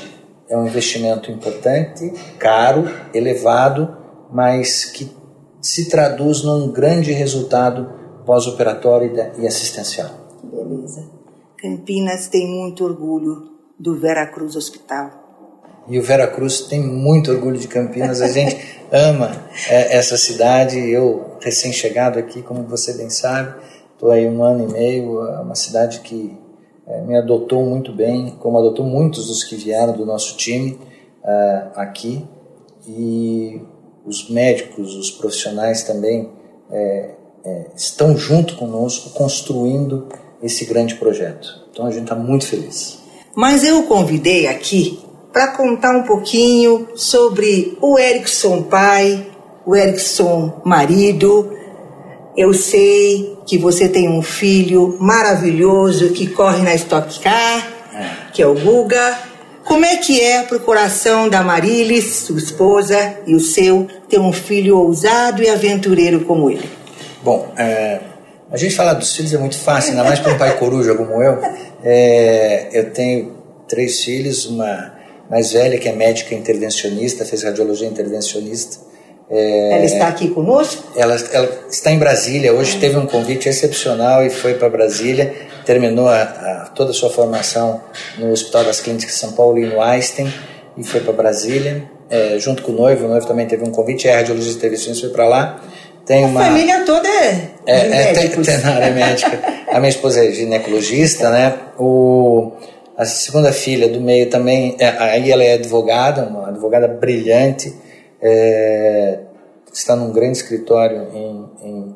É 0.50 0.58
um 0.58 0.66
investimento 0.66 1.32
importante, 1.32 2.12
caro, 2.40 2.90
elevado, 3.14 3.98
mas 4.32 4.86
que 4.86 5.12
se 5.62 5.90
traduz 5.90 6.44
num 6.44 6.72
grande 6.72 7.12
resultado 7.12 7.92
pós-operatório 8.26 9.14
e 9.38 9.48
assistencial. 9.48 10.10
Beleza. 10.44 11.10
Campinas 11.58 12.28
tem 12.28 12.48
muito 12.48 12.86
orgulho 12.86 13.52
do 13.80 14.00
Vera 14.00 14.26
Cruz 14.28 14.56
Hospital. 14.56 15.28
E 15.88 15.98
o 15.98 16.02
Vera 16.04 16.28
Cruz 16.28 16.62
tem 16.62 16.82
muito 16.82 17.32
orgulho 17.32 17.58
de 17.58 17.68
Campinas. 17.68 18.22
A 18.22 18.28
gente 18.28 18.58
ama 18.92 19.32
é, 19.70 19.98
essa 19.98 20.18
cidade. 20.18 20.78
Eu, 20.78 21.38
recém-chegado 21.42 22.20
aqui, 22.20 22.42
como 22.42 22.64
você 22.64 22.94
bem 22.94 23.10
sabe, 23.10 23.56
estou 23.94 24.12
aí 24.12 24.28
um 24.28 24.44
ano 24.44 24.70
e 24.70 24.74
meio. 24.74 25.26
É 25.26 25.40
uma 25.40 25.56
cidade 25.56 26.02
que 26.02 26.38
é, 26.88 27.02
me 27.02 27.18
adotou 27.18 27.66
muito 27.66 27.92
bem, 27.92 28.36
como 28.40 28.58
adotou 28.58 28.86
muitos 28.86 29.28
dos 29.28 29.44
que 29.44 29.56
vieram 29.56 29.94
do 29.94 30.06
nosso 30.06 30.38
time 30.38 30.80
uh, 31.24 31.72
aqui. 31.76 32.26
E 32.88 33.62
os 34.06 34.30
médicos, 34.30 34.96
os 34.96 35.12
profissionais 35.12 35.84
também 35.84 36.30
é, 36.72 37.12
é, 37.44 37.66
estão 37.76 38.18
junto 38.18 38.56
conosco 38.56 39.10
construindo 39.10 40.08
esse 40.42 40.66
grande 40.66 40.96
projeto. 40.96 41.66
Então 41.72 41.86
a 41.86 41.92
gente 41.92 42.04
está 42.04 42.16
muito 42.16 42.48
feliz. 42.48 43.00
Mas 43.36 43.66
eu 43.66 43.80
o 43.80 43.84
convidei 43.84 44.48
aqui 44.48 45.00
para 45.34 45.50
contar 45.50 45.96
um 45.96 46.04
pouquinho 46.04 46.88
sobre 46.96 47.78
o 47.82 48.00
Erickson 48.00 48.64
pai, 48.64 49.28
o 49.66 49.76
Erickson 49.76 50.62
marido. 50.64 51.52
Eu 52.38 52.54
sei 52.54 53.36
que 53.48 53.58
você 53.58 53.90
tem 53.90 54.08
um 54.08 54.22
filho 54.22 54.96
maravilhoso 55.00 56.10
que 56.10 56.28
corre 56.28 56.62
na 56.62 56.76
Stock 56.76 57.20
Car, 57.20 57.68
é. 57.96 58.32
que 58.32 58.44
é 58.44 58.46
o 58.46 58.54
Guga. 58.54 59.18
Como 59.66 59.84
é 59.84 59.98
que 59.98 60.22
é 60.22 60.44
para 60.44 60.58
o 60.58 60.60
coração 60.60 61.28
da 61.28 61.42
Marilis, 61.42 62.06
sua 62.18 62.38
esposa, 62.38 63.18
e 63.26 63.34
o 63.34 63.40
seu, 63.40 63.88
ter 64.08 64.20
um 64.20 64.32
filho 64.32 64.78
ousado 64.78 65.42
e 65.42 65.50
aventureiro 65.50 66.26
como 66.26 66.52
ele? 66.52 66.70
Bom, 67.24 67.52
é, 67.58 68.02
a 68.52 68.56
gente 68.56 68.76
falar 68.76 68.94
dos 68.94 69.16
filhos 69.16 69.34
é 69.34 69.38
muito 69.40 69.58
fácil, 69.58 69.92
ainda 69.92 70.04
mais 70.04 70.20
para 70.20 70.34
um 70.34 70.38
pai 70.38 70.56
coruja 70.58 70.94
como 70.94 71.22
eu. 71.22 71.42
É, 71.84 72.70
eu 72.72 72.92
tenho 72.92 73.36
três 73.68 74.04
filhos, 74.04 74.46
uma 74.46 74.94
mais 75.28 75.52
velha 75.52 75.80
que 75.80 75.90
é 75.90 75.92
médica 75.92 76.36
intervencionista, 76.36 77.26
fez 77.26 77.42
radiologia 77.44 77.88
intervencionista. 77.88 78.87
É, 79.30 79.76
ela 79.76 79.86
está 79.86 80.08
aqui 80.08 80.30
conosco? 80.30 80.84
Ela, 80.96 81.18
ela, 81.34 81.50
está 81.70 81.92
em 81.92 82.00
Brasília. 82.00 82.54
Hoje 82.54 82.80
teve 82.80 82.98
um 82.98 83.06
convite 83.06 83.50
excepcional 83.50 84.26
e 84.26 84.30
foi 84.30 84.54
para 84.54 84.70
Brasília. 84.70 85.34
Terminou 85.66 86.08
a, 86.08 86.22
a, 86.22 86.72
toda 86.74 86.92
a 86.92 86.94
sua 86.94 87.10
formação 87.10 87.82
no 88.18 88.32
Hospital 88.32 88.64
das 88.64 88.80
Clínicas 88.80 89.12
de 89.12 89.18
São 89.18 89.34
Paulo 89.34 89.58
e 89.58 89.66
no 89.66 89.82
Einstein 89.82 90.34
e 90.78 90.84
foi 90.84 91.02
para 91.02 91.14
Brasília. 91.14 91.84
É, 92.10 92.40
junto 92.40 92.64
com 92.64 92.72
o 92.72 92.76
noivo, 92.76 93.06
o 93.06 93.10
noivo 93.10 93.28
também 93.28 93.46
teve 93.46 93.66
um 93.66 93.72
convite, 93.72 94.08
é 94.08 94.16
radiologista 94.16 94.60
intervencionista, 94.60 95.08
foi 95.08 95.14
para 95.14 95.28
lá. 95.28 95.62
Tem 96.06 96.24
a 96.24 96.28
uma... 96.28 96.42
família 96.42 96.86
toda 96.86 97.10
é, 97.10 97.52
é, 97.66 98.02
é 98.02 98.14
tem, 98.14 98.30
tem 98.30 98.94
médica. 98.94 99.58
A 99.70 99.80
minha 99.80 99.90
esposa 99.90 100.26
é 100.26 100.32
ginecologista, 100.32 101.30
né? 101.30 101.54
O, 101.78 102.54
a 102.98 103.06
segunda 103.06 103.52
filha 103.52 103.90
do 103.90 104.00
meio 104.00 104.30
também, 104.30 104.78
é, 104.80 104.88
aí 104.98 105.30
ela 105.30 105.44
é 105.44 105.54
advogada, 105.54 106.24
uma 106.24 106.48
advogada 106.48 106.88
brilhante, 106.88 107.76
é, 108.22 109.20
está 109.74 109.96
num 109.96 110.12
grande 110.12 110.38
escritório 110.38 111.08
em, 111.14 111.46
em, 111.64 111.96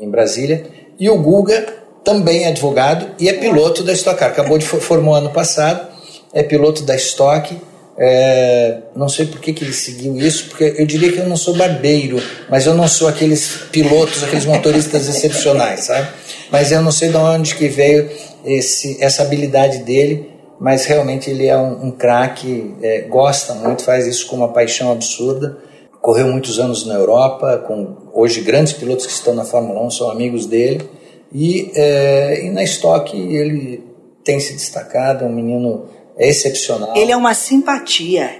em, 0.00 0.10
Brasília. 0.10 0.64
E 0.98 1.08
o 1.08 1.18
Guga 1.18 1.66
também 2.04 2.44
é 2.44 2.48
advogado 2.48 3.10
e 3.18 3.28
é 3.28 3.32
piloto 3.32 3.82
da 3.82 3.92
Stock 3.92 4.18
Car. 4.18 4.30
Acabou 4.30 4.58
de 4.58 4.66
formou 4.66 5.14
ano 5.14 5.30
passado, 5.30 5.88
é 6.32 6.42
piloto 6.42 6.82
da 6.82 6.96
Stock 6.96 7.56
é, 7.96 8.78
não 8.96 9.08
sei 9.08 9.26
por 9.26 9.38
que, 9.40 9.52
que 9.52 9.64
ele 9.64 9.72
seguiu 9.72 10.18
isso, 10.18 10.46
porque 10.48 10.74
eu 10.78 10.86
diria 10.86 11.12
que 11.12 11.18
eu 11.18 11.28
não 11.28 11.36
sou 11.36 11.54
barbeiro, 11.54 12.22
mas 12.48 12.66
eu 12.66 12.74
não 12.74 12.88
sou 12.88 13.06
aqueles 13.06 13.64
pilotos, 13.70 14.24
aqueles 14.24 14.46
motoristas 14.46 15.08
excepcionais, 15.08 15.84
sabe? 15.84 16.08
Mas 16.50 16.72
eu 16.72 16.80
não 16.82 16.90
sei 16.90 17.10
de 17.10 17.16
onde 17.16 17.54
que 17.54 17.68
veio 17.68 18.10
esse, 18.44 19.02
essa 19.02 19.22
habilidade 19.22 19.78
dele, 19.78 20.31
mas 20.62 20.84
realmente 20.84 21.28
ele 21.28 21.48
é 21.48 21.58
um, 21.58 21.86
um 21.86 21.90
craque, 21.90 22.72
é, 22.80 23.00
gosta 23.00 23.52
muito, 23.52 23.82
faz 23.82 24.06
isso 24.06 24.28
com 24.28 24.36
uma 24.36 24.52
paixão 24.52 24.92
absurda. 24.92 25.58
Correu 26.00 26.28
muitos 26.28 26.60
anos 26.60 26.86
na 26.86 26.94
Europa, 26.94 27.64
com 27.66 27.96
hoje 28.12 28.42
grandes 28.42 28.72
pilotos 28.72 29.04
que 29.04 29.12
estão 29.12 29.34
na 29.34 29.44
Fórmula 29.44 29.82
1 29.82 29.90
são 29.90 30.08
amigos 30.08 30.46
dele. 30.46 30.88
E, 31.32 31.72
é, 31.74 32.44
e 32.44 32.50
na 32.50 32.62
Stock 32.62 33.16
ele 33.16 33.82
tem 34.24 34.38
se 34.38 34.52
destacado, 34.52 35.24
é 35.24 35.26
um 35.26 35.32
menino 35.32 35.86
excepcional. 36.16 36.96
Ele 36.96 37.10
é 37.10 37.16
uma 37.16 37.34
simpatia. 37.34 38.30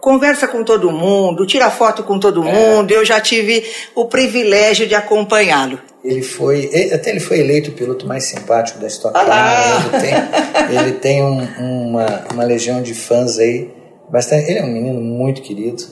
Conversa 0.00 0.48
com 0.48 0.64
todo 0.64 0.90
mundo, 0.90 1.46
tira 1.46 1.70
foto 1.70 2.02
com 2.02 2.18
todo 2.18 2.42
é. 2.42 2.52
mundo. 2.52 2.90
Eu 2.90 3.04
já 3.04 3.20
tive 3.20 3.64
o 3.94 4.06
privilégio 4.06 4.88
de 4.88 4.96
acompanhá-lo. 4.96 5.78
Ele 6.04 6.22
foi, 6.22 6.70
até 6.92 7.10
ele 7.10 7.20
foi 7.20 7.40
eleito 7.40 7.70
o 7.70 7.74
piloto 7.74 8.06
mais 8.06 8.24
simpático 8.24 8.78
da 8.78 8.86
Stock 8.86 9.12
Car. 9.12 9.26
Ah. 9.28 9.90
Ele 9.92 10.00
tem, 10.00 10.78
ele 10.78 10.92
tem 10.92 11.22
um, 11.22 11.42
uma, 11.58 12.24
uma 12.32 12.44
legião 12.44 12.80
de 12.80 12.94
fãs 12.94 13.38
aí. 13.38 13.70
Bastante, 14.08 14.50
ele 14.50 14.60
é 14.60 14.64
um 14.64 14.72
menino 14.72 15.00
muito 15.00 15.42
querido, 15.42 15.84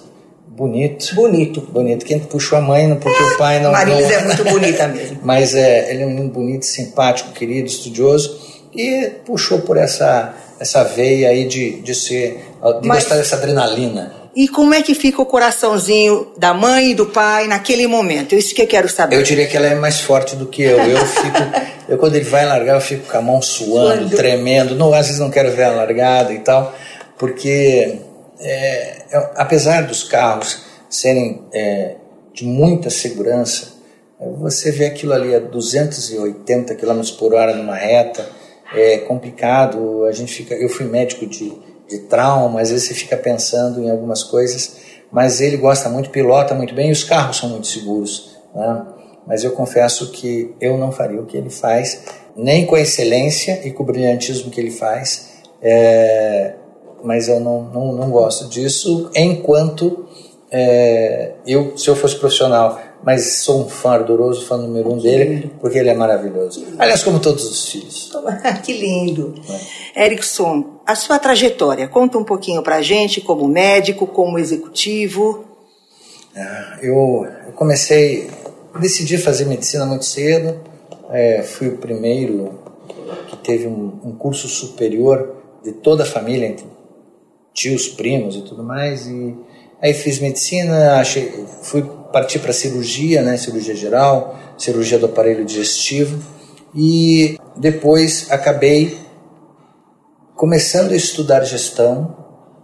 bonito. 0.47 1.15
Bonito. 1.15 1.61
Bonito. 1.61 2.07
Quem 2.07 2.19
puxou 2.21 2.57
a 2.57 2.61
mãe, 2.63 2.95
porque 2.95 3.23
o 3.23 3.37
pai 3.37 3.61
não. 3.61 3.73
Marilis 3.73 4.09
não... 4.09 4.15
é 4.15 4.25
muito 4.25 4.45
bonita 4.45 4.89
mesmo. 4.89 5.19
Mas 5.25 5.55
é, 5.55 5.91
ele 5.91 6.03
é 6.03 6.07
um 6.07 6.11
menino 6.11 6.31
bonito, 6.31 6.65
simpático, 6.65 7.33
querido, 7.33 7.67
estudioso 7.67 8.57
e 8.77 9.11
puxou 9.25 9.61
por 9.61 9.77
essa 9.77 10.35
essa 10.59 10.85
veia 10.85 11.29
aí 11.29 11.47
de, 11.47 11.81
de 11.81 11.95
ser 11.95 12.45
de 12.81 12.89
Mas, 12.89 13.01
gostar 13.01 13.17
dessa 13.17 13.37
adrenalina. 13.37 14.13
E 14.37 14.49
como 14.49 14.75
é 14.75 14.83
que 14.83 14.95
fica 14.95 15.23
o 15.23 15.25
coraçãozinho 15.25 16.33
da 16.37 16.53
mãe 16.53 16.91
e 16.91 16.95
do 16.95 17.07
pai 17.07 17.47
naquele 17.47 17.87
momento? 17.87 18.35
Isso 18.35 18.55
que 18.55 18.61
eu 18.61 18.67
quero 18.67 18.87
saber. 18.87 19.17
Eu 19.17 19.23
diria 19.23 19.47
que 19.47 19.57
ela 19.57 19.67
é 19.67 19.75
mais 19.75 20.01
forte 20.01 20.37
do 20.37 20.47
que 20.47 20.63
eu. 20.63 20.77
Eu 20.77 21.07
fico, 21.07 21.39
eu 21.89 21.97
quando 21.97 22.17
ele 22.17 22.27
vai 22.27 22.45
largar, 22.45 22.75
eu 22.75 22.81
fico 22.83 23.11
com 23.11 23.17
a 23.17 23.23
mão 23.23 23.41
suando, 23.41 24.03
quando... 24.03 24.17
tremendo. 24.17 24.75
Não, 24.75 24.93
às 24.93 25.07
vezes 25.07 25.19
não 25.19 25.31
quero 25.31 25.51
ver 25.53 25.63
a 25.63 25.71
largada 25.71 26.35
e 26.35 26.41
tal, 26.41 26.75
porque 27.17 27.99
é, 28.39 29.05
é, 29.11 29.31
apesar 29.37 29.87
dos 29.87 30.05
carros 30.05 30.65
serem 30.91 31.43
é, 31.55 31.95
de 32.35 32.45
muita 32.45 32.91
segurança, 32.91 33.73
você 34.39 34.71
vê 34.71 34.85
aquilo 34.85 35.15
ali 35.15 35.35
a 35.35 35.39
280 35.39 36.75
km 36.75 37.01
por 37.19 37.33
hora 37.33 37.55
numa 37.55 37.75
reta 37.75 38.29
é 38.75 38.99
complicado, 38.99 40.05
a 40.05 40.13
gente 40.13 40.33
fica, 40.33 40.55
eu 40.55 40.69
fui 40.69 40.87
médico 40.87 41.27
de, 41.27 41.53
de 41.89 41.99
trauma, 42.01 42.61
às 42.61 42.71
vezes 42.71 42.89
você 42.89 42.95
fica 42.95 43.17
pensando 43.17 43.83
em 43.83 43.91
algumas 43.91 44.23
coisas, 44.23 44.77
mas 45.11 45.41
ele 45.41 45.57
gosta 45.57 45.89
muito, 45.89 46.11
pilota 46.11 46.55
muito 46.55 46.75
bem 46.75 46.89
e 46.89 46.93
os 46.93 47.05
carros 47.05 47.39
são 47.39 47.49
muito 47.49 47.67
seguros, 47.67 48.37
né? 48.55 48.87
mas 49.27 49.45
eu 49.45 49.53
confesso 49.53 50.11
que 50.11 50.55
eu 50.61 50.77
não 50.77 50.93
faria 50.93 51.21
o 51.21 51.27
que 51.27 51.37
ele 51.37 51.51
faz, 51.51 52.05
nem 52.37 52.67
com 52.67 52.75
a 52.75 52.81
excelência 52.81 53.67
e 53.67 53.73
com 53.73 53.83
o 53.83 53.87
brilhantismo 53.87 54.51
que 54.51 54.61
ele 54.61 54.71
faz, 54.71 55.37
é, 55.63 56.55
mas 57.03 57.29
eu 57.29 57.41
não, 57.41 57.63
não, 57.63 57.93
não 57.93 58.11
gosto 58.11 58.49
disso 58.49 59.11
enquanto 59.15 60.07
é, 60.51 61.33
eu, 61.47 61.77
se 61.77 61.89
eu 61.89 61.97
fosse 61.97 62.17
profissional 62.17 62.81
mas 63.03 63.39
sou 63.39 63.65
um 63.65 63.69
fã 63.69 63.91
ardoroso, 63.93 64.47
fã 64.47 64.57
número 64.57 64.93
um 64.93 64.99
dele, 64.99 65.51
porque 65.61 65.79
ele 65.79 65.89
é 65.89 65.95
maravilhoso. 65.95 66.67
Aliás, 66.79 67.03
como 67.03 67.21
todos 67.21 67.45
os 67.45 67.69
filhos. 67.71 68.13
que 68.65 68.73
lindo. 68.73 69.35
É. 69.95 70.07
Erickson, 70.07 70.81
a 70.87 70.95
sua 70.95 71.19
trajetória, 71.19 71.87
conta 71.89 72.19
um 72.19 72.25
pouquinho 72.25 72.63
pra 72.63 72.83
gente, 72.83 73.21
como 73.21 73.47
médico, 73.47 74.07
como 74.07 74.39
executivo. 74.39 75.45
Ah, 76.35 76.79
eu, 76.83 77.27
eu 77.47 77.53
comecei, 77.55 78.31
decidi 78.81 79.19
fazer 79.19 79.47
medicina 79.47 79.87
muito 79.87 80.05
cedo, 80.05 80.61
é, 81.11 81.43
fui 81.43 81.69
o 81.69 81.79
primeiro 81.79 82.59
que 83.29 83.37
teve 83.37 83.67
um, 83.67 84.01
um 84.05 84.13
curso 84.13 84.49
superior 84.49 85.37
de 85.63 85.73
toda 85.73 86.03
a 86.03 86.07
família, 86.07 86.47
entre 86.47 86.67
tios, 87.55 87.89
primos 87.89 88.37
e 88.37 88.43
tudo 88.43 88.63
mais, 88.63 89.07
e 89.07 89.35
aí 89.81 89.95
fiz 89.95 90.19
medicina, 90.19 91.01
achei, 91.01 91.33
fui 91.63 91.83
parti 92.17 92.39
para 92.39 92.51
cirurgia, 92.51 93.21
né, 93.21 93.37
cirurgia 93.37 93.77
geral, 93.77 94.39
cirurgia 94.57 94.99
do 94.99 95.05
aparelho 95.05 95.45
digestivo 95.45 96.19
e 96.75 97.39
depois 97.59 98.29
acabei 98.31 98.97
começando 100.35 100.93
a 100.93 100.97
estudar 100.97 101.45
gestão. 101.45 102.17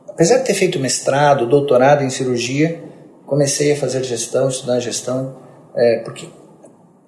Apesar 0.09 0.39
de 0.39 0.47
ter 0.47 0.55
feito 0.55 0.81
mestrado, 0.81 1.47
doutorado 1.47 2.03
em 2.03 2.09
cirurgia, 2.09 2.83
comecei 3.27 3.73
a 3.73 3.77
fazer 3.77 4.03
gestão, 4.05 4.49
estudar 4.49 4.81
gestão, 4.81 5.37
é, 5.77 5.99
porque 5.99 6.31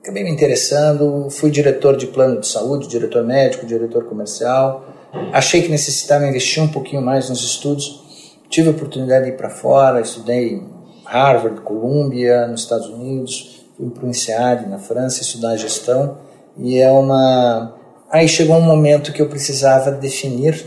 acabei 0.02 0.22
me 0.22 0.30
interessando. 0.30 1.30
Fui 1.30 1.50
diretor 1.50 1.96
de 1.96 2.08
plano 2.08 2.40
de 2.40 2.46
saúde, 2.46 2.88
diretor 2.88 3.24
médico, 3.24 3.64
diretor 3.64 4.04
comercial. 4.04 4.84
Achei 5.32 5.62
que 5.62 5.70
necessitava 5.70 6.26
investir 6.26 6.62
um 6.62 6.68
pouquinho 6.68 7.00
mais 7.00 7.30
nos 7.30 7.42
estudos. 7.42 8.04
Tive 8.50 8.68
a 8.68 8.72
oportunidade 8.72 9.24
de 9.24 9.30
ir 9.30 9.36
para 9.38 9.48
fora, 9.48 10.02
estudei 10.02 10.73
Harvard, 11.04 11.60
Columbia, 11.60 12.46
nos 12.46 12.62
Estados 12.62 12.88
Unidos, 12.88 13.64
fui 13.76 13.90
para 13.90 14.04
o 14.04 14.08
INSEAD, 14.08 14.68
na 14.68 14.78
França, 14.78 15.22
estudar 15.22 15.56
gestão, 15.56 16.18
e 16.56 16.78
é 16.78 16.90
uma... 16.90 17.74
Aí 18.10 18.28
chegou 18.28 18.56
um 18.56 18.62
momento 18.62 19.12
que 19.12 19.20
eu 19.20 19.28
precisava 19.28 19.90
definir 19.90 20.64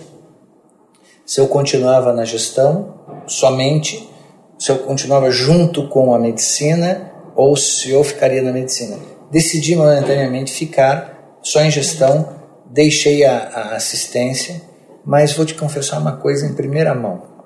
se 1.26 1.40
eu 1.40 1.48
continuava 1.48 2.14
na 2.14 2.26
gestão 2.26 2.96
somente, 3.26 4.10
se 4.58 4.72
eu 4.72 4.80
continuava 4.80 5.30
junto 5.30 5.88
com 5.88 6.14
a 6.14 6.20
medicina 6.20 7.12
ou 7.36 7.56
se 7.56 7.92
eu 7.92 8.04
ficaria 8.04 8.42
na 8.42 8.52
medicina. 8.52 8.98
Decidi 9.32 9.76
momentaneamente 9.76 10.54
ficar 10.54 11.38
só 11.42 11.62
em 11.62 11.70
gestão, 11.70 12.30
deixei 12.66 13.24
a, 13.26 13.38
a 13.38 13.76
assistência, 13.76 14.62
mas 15.06 15.34
vou 15.34 15.46
te 15.46 15.54
confessar 15.54 16.00
uma 16.00 16.18
coisa 16.18 16.46
em 16.46 16.54
primeira 16.54 16.94
mão. 16.96 17.37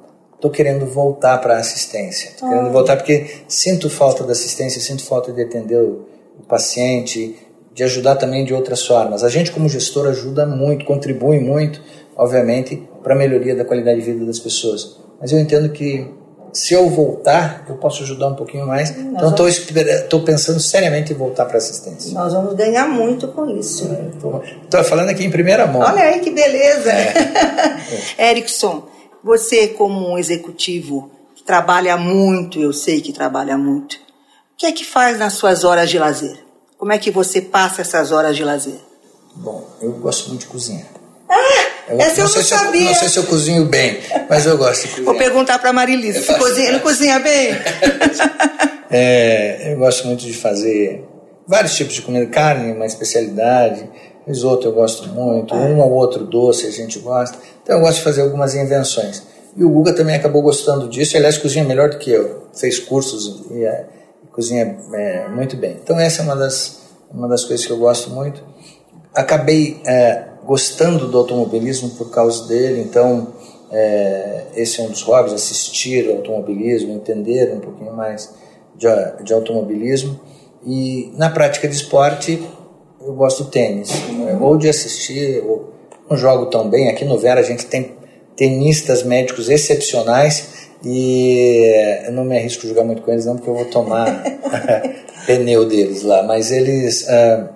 Estou 0.41 0.49
querendo 0.49 0.87
voltar 0.87 1.37
para 1.37 1.57
a 1.57 1.59
assistência. 1.59 2.29
Estou 2.29 2.49
querendo 2.49 2.71
voltar 2.71 2.97
porque 2.97 3.27
sinto 3.47 3.91
falta 3.91 4.23
da 4.23 4.31
assistência, 4.31 4.81
sinto 4.81 5.05
falta 5.05 5.31
de 5.31 5.39
atender 5.43 5.77
o, 5.77 6.07
o 6.39 6.43
paciente, 6.47 7.37
de 7.71 7.83
ajudar 7.83 8.15
também 8.15 8.43
de 8.43 8.51
outras 8.51 8.83
formas. 8.83 9.23
A 9.23 9.29
gente, 9.29 9.51
como 9.51 9.69
gestor, 9.69 10.07
ajuda 10.07 10.43
muito, 10.47 10.83
contribui 10.83 11.39
muito, 11.39 11.79
obviamente, 12.17 12.89
para 13.03 13.13
a 13.13 13.15
melhoria 13.15 13.55
da 13.55 13.63
qualidade 13.63 13.99
de 13.99 14.11
vida 14.13 14.25
das 14.25 14.39
pessoas. 14.39 14.97
Mas 15.19 15.31
eu 15.31 15.37
entendo 15.37 15.69
que 15.69 16.07
se 16.51 16.73
eu 16.73 16.89
voltar, 16.89 17.63
eu 17.69 17.75
posso 17.75 18.01
ajudar 18.01 18.29
um 18.29 18.35
pouquinho 18.35 18.65
mais. 18.65 18.97
Nós 18.97 19.31
então 19.31 19.47
estou 19.47 20.23
pensando 20.23 20.59
seriamente 20.59 21.13
em 21.13 21.15
voltar 21.15 21.45
para 21.45 21.59
assistência. 21.59 22.15
Nós 22.15 22.33
vamos 22.33 22.55
ganhar 22.55 22.89
muito 22.89 23.27
com 23.27 23.47
isso. 23.59 23.87
Estou 24.63 24.83
falando 24.83 25.09
aqui 25.09 25.23
em 25.23 25.29
primeira 25.29 25.67
mão. 25.67 25.83
Olha 25.83 26.01
aí 26.01 26.19
que 26.19 26.31
beleza. 26.31 26.91
É. 26.91 27.13
Erickson, 28.31 28.89
você 29.23 29.67
como 29.67 30.09
um 30.09 30.17
executivo 30.17 31.11
que 31.35 31.43
trabalha 31.43 31.97
muito, 31.97 32.59
eu 32.59 32.73
sei 32.73 33.01
que 33.01 33.11
trabalha 33.11 33.57
muito, 33.57 33.95
o 33.95 34.57
que 34.57 34.65
é 34.65 34.71
que 34.71 34.85
faz 34.85 35.17
nas 35.17 35.33
suas 35.33 35.63
horas 35.63 35.89
de 35.89 35.97
lazer? 35.97 36.37
Como 36.77 36.91
é 36.91 36.97
que 36.97 37.11
você 37.11 37.41
passa 37.41 37.81
essas 37.81 38.11
horas 38.11 38.35
de 38.35 38.43
lazer? 38.43 38.79
Bom, 39.35 39.67
eu 39.81 39.91
gosto 39.93 40.29
muito 40.29 40.41
de 40.41 40.47
cozinhar. 40.47 40.87
Ah! 41.29 41.71
Eu, 41.87 41.99
Essa 41.99 42.21
eu 42.21 42.25
não, 42.25 42.35
não 42.35 42.43
sabia. 42.43 42.81
Eu, 42.81 42.85
não 42.85 42.95
sei 42.95 43.09
se 43.09 43.17
eu 43.17 43.23
cozinho 43.25 43.65
bem, 43.65 43.99
mas 44.29 44.45
eu 44.45 44.57
gosto 44.57 44.81
de 44.83 44.87
cozinhar. 44.93 45.05
Vou 45.05 45.17
perguntar 45.17 45.59
para 45.59 45.69
a 45.69 45.73
Marilisa, 45.73 46.21
você 46.21 46.33
cozinha, 46.35 46.71
não 46.71 46.79
cozinha 46.79 47.19
bem? 47.19 47.51
é, 48.89 49.73
eu 49.73 49.77
gosto 49.77 50.07
muito 50.07 50.25
de 50.25 50.33
fazer 50.33 51.03
vários 51.47 51.75
tipos 51.75 51.95
de 51.95 52.01
comida, 52.01 52.25
carne, 52.27 52.71
uma 52.71 52.85
especialidade, 52.85 53.89
risoto 54.25 54.67
eu 54.67 54.73
gosto 54.73 55.09
muito, 55.09 55.55
um 55.55 55.79
ou 55.79 55.91
outro 55.91 56.25
doce 56.25 56.67
a 56.67 56.71
gente 56.71 56.99
gosta. 56.99 57.37
Então 57.63 57.77
eu 57.77 57.81
gosto 57.81 57.97
de 57.97 58.03
fazer 58.03 58.21
algumas 58.21 58.55
invenções. 58.55 59.23
E 59.55 59.63
o 59.63 59.69
Guga 59.69 59.93
também 59.93 60.15
acabou 60.15 60.41
gostando 60.41 60.87
disso, 60.87 61.17
aliás, 61.17 61.37
cozinha 61.37 61.65
melhor 61.65 61.89
do 61.89 61.97
que 61.97 62.11
eu. 62.11 62.43
Fez 62.53 62.79
cursos 62.79 63.45
e, 63.51 63.63
é, 63.63 63.85
cozinha 64.31 64.77
é, 64.93 65.27
muito 65.27 65.57
bem. 65.57 65.77
Então 65.83 65.99
essa 65.99 66.21
é 66.21 66.25
uma 66.25 66.35
das, 66.35 66.79
uma 67.11 67.27
das 67.27 67.43
coisas 67.43 67.65
que 67.65 67.71
eu 67.71 67.77
gosto 67.77 68.09
muito. 68.11 68.43
Acabei 69.13 69.81
é, 69.85 70.23
gostando 70.45 71.07
do 71.07 71.17
automobilismo 71.17 71.89
por 71.91 72.09
causa 72.09 72.47
dele, 72.47 72.81
então 72.81 73.33
é, 73.71 74.45
esse 74.55 74.79
é 74.79 74.83
um 74.83 74.89
dos 74.89 75.01
hobbies, 75.01 75.33
assistir 75.33 76.09
ao 76.09 76.17
automobilismo, 76.17 76.93
entender 76.93 77.53
um 77.53 77.59
pouquinho 77.59 77.93
mais 77.93 78.33
de, 78.75 78.87
de 79.23 79.33
automobilismo. 79.33 80.19
E 80.65 81.11
na 81.17 81.29
prática 81.29 81.67
de 81.67 81.75
esporte, 81.75 82.41
eu 83.05 83.13
gosto 83.13 83.43
do 83.43 83.49
tênis, 83.49 83.89
né? 84.09 84.37
ou 84.39 84.57
de 84.57 84.69
assistir, 84.69 85.43
ou 85.43 85.73
não 86.09 86.17
jogo 86.17 86.47
tão 86.47 86.69
bem. 86.69 86.89
Aqui 86.89 87.05
no 87.05 87.17
Vera 87.17 87.39
a 87.39 87.43
gente 87.43 87.65
tem 87.65 87.95
tenistas 88.35 89.03
médicos 89.03 89.49
excepcionais 89.49 90.69
e 90.83 92.03
eu 92.05 92.11
não 92.11 92.23
me 92.23 92.37
arrisco 92.37 92.65
a 92.65 92.69
jogar 92.69 92.83
muito 92.83 93.01
com 93.01 93.11
eles 93.11 93.25
não, 93.25 93.35
porque 93.35 93.49
eu 93.49 93.55
vou 93.55 93.65
tomar 93.65 94.23
pneu 95.25 95.65
deles 95.65 96.03
lá. 96.03 96.23
Mas 96.23 96.51
eles, 96.51 97.03
uh, 97.03 97.49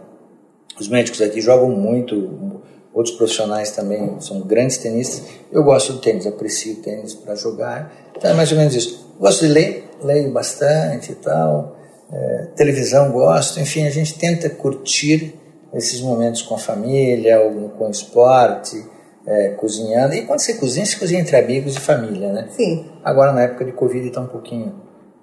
os 0.80 0.88
médicos 0.88 1.22
aqui 1.22 1.42
jogam 1.42 1.70
muito, 1.70 2.62
outros 2.94 3.16
profissionais 3.16 3.72
também 3.72 4.20
são 4.20 4.42
grandes 4.42 4.78
tenistas. 4.78 5.24
Eu 5.52 5.64
gosto 5.64 5.94
do 5.94 6.00
tênis, 6.00 6.26
aprecio 6.26 6.76
tênis 6.78 7.14
para 7.14 7.36
jogar. 7.36 7.92
Então 8.16 8.32
é 8.32 8.34
mais 8.34 8.52
ou 8.52 8.58
menos 8.58 8.76
isso. 8.76 9.16
Gosto 9.20 9.46
de 9.46 9.52
ler, 9.52 9.90
leio 10.04 10.32
bastante 10.32 11.12
e 11.12 11.16
tal. 11.16 11.75
É, 12.12 12.48
televisão 12.56 13.12
gosto, 13.12 13.60
enfim, 13.60 13.86
a 13.86 13.90
gente 13.90 14.18
tenta 14.18 14.50
curtir 14.50 15.34
esses 15.74 16.00
momentos 16.02 16.42
com 16.42 16.56
a 16.56 16.58
família, 16.58 17.42
ou 17.42 17.70
com 17.70 17.88
o 17.88 17.92
esporte, 17.92 18.86
é, 19.28 19.50
cozinhando. 19.50 20.14
E 20.14 20.22
quando 20.26 20.40
você 20.40 20.54
cozinha, 20.54 20.86
você 20.86 20.98
cozinha 20.98 21.20
entre 21.20 21.36
amigos 21.36 21.76
e 21.76 21.80
família, 21.80 22.32
né? 22.32 22.48
Sim. 22.52 22.86
Agora 23.04 23.34
na 23.34 23.42
época 23.42 23.66
de 23.66 23.72
Covid 23.72 24.08
está 24.08 24.22
um 24.22 24.28
pouquinho 24.28 24.74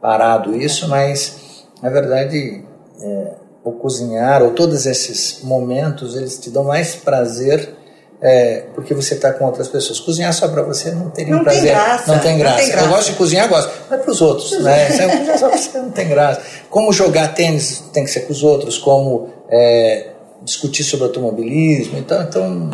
parado 0.01 0.55
isso, 0.57 0.89
mas 0.89 1.65
na 1.81 1.89
verdade 1.89 2.65
é, 3.01 3.35
o 3.65 3.73
cozinhar, 3.73 4.43
ou 4.43 4.51
todos 4.53 4.87
esses 4.87 5.43
momentos, 5.43 6.17
eles 6.17 6.39
te 6.39 6.51
dão 6.51 6.65
mais 6.65 6.97
prazer 6.97 7.77
é, 8.23 8.67
porque 8.73 8.95
você 8.95 9.15
está 9.15 9.33
com 9.33 9.45
outras 9.45 9.67
pessoas. 9.67 9.99
Cozinhar 9.99 10.33
só 10.33 10.47
para 10.47 10.63
você 10.63 10.93
não 10.93 11.11
teria 11.11 11.35
não 11.35 11.43
prazer. 11.43 11.63
Tem 11.63 11.73
graça, 11.73 12.13
não 12.13 12.21
tem 12.21 12.39
graça. 12.39 12.57
Não 12.57 12.65
tem 12.65 12.71
graça. 12.71 12.87
Eu 12.87 12.91
gosto 12.91 13.11
de 13.11 13.17
cozinhar, 13.17 13.49
gosto. 13.49 13.73
Mas 13.91 14.01
para 14.01 14.11
os 14.11 14.21
outros, 14.23 14.63
né? 14.63 14.91
Você, 14.91 15.39
só 15.39 15.51
você 15.51 15.79
não 15.79 15.91
tem 15.91 16.09
graça. 16.09 16.41
Como 16.71 16.93
jogar 16.93 17.35
tênis 17.35 17.83
tem 17.93 18.05
que 18.05 18.11
ser 18.11 18.21
com 18.21 18.33
os 18.33 18.45
outros, 18.45 18.79
como 18.79 19.29
é, 19.51 20.11
discutir 20.43 20.85
sobre 20.85 21.07
automobilismo. 21.07 21.99
Então, 21.99 22.23
então 22.23 22.71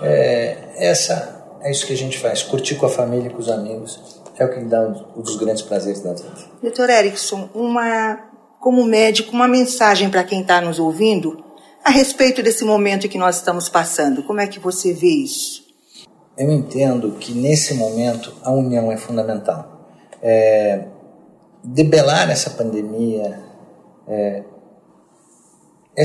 é, 0.00 0.56
essa, 0.76 1.44
é 1.62 1.70
isso 1.72 1.84
que 1.84 1.92
a 1.92 1.96
gente 1.96 2.16
faz. 2.18 2.44
Curtir 2.44 2.76
com 2.76 2.86
a 2.86 2.90
família 2.90 3.28
com 3.28 3.38
os 3.38 3.48
amigos. 3.48 3.98
É 4.38 4.44
o 4.44 4.50
que 4.50 4.60
dá 4.60 4.80
um 4.82 5.20
dos 5.20 5.36
grandes 5.36 5.62
prazeres 5.62 6.00
da 6.00 6.12
vida. 6.12 6.28
Doutor 6.62 6.90
Erickson, 6.90 7.48
uma 7.54 8.20
como 8.60 8.84
médico, 8.84 9.32
uma 9.32 9.48
mensagem 9.48 10.10
para 10.10 10.22
quem 10.22 10.42
está 10.42 10.60
nos 10.60 10.78
ouvindo 10.78 11.44
a 11.86 11.90
respeito 11.90 12.42
desse 12.42 12.64
momento 12.64 13.08
que 13.08 13.16
nós 13.16 13.36
estamos 13.36 13.68
passando. 13.68 14.24
Como 14.24 14.40
é 14.40 14.48
que 14.48 14.58
você 14.58 14.92
vê 14.92 15.06
isso? 15.06 15.64
Eu 16.36 16.50
entendo 16.50 17.12
que 17.12 17.32
nesse 17.32 17.74
momento 17.74 18.34
a 18.42 18.50
união 18.50 18.90
é 18.90 18.96
fundamental. 18.96 19.86
É, 20.20 20.88
debelar 21.62 22.28
essa 22.28 22.50
pandemia, 22.50 23.40
é, 24.08 24.42
é, 25.96 26.02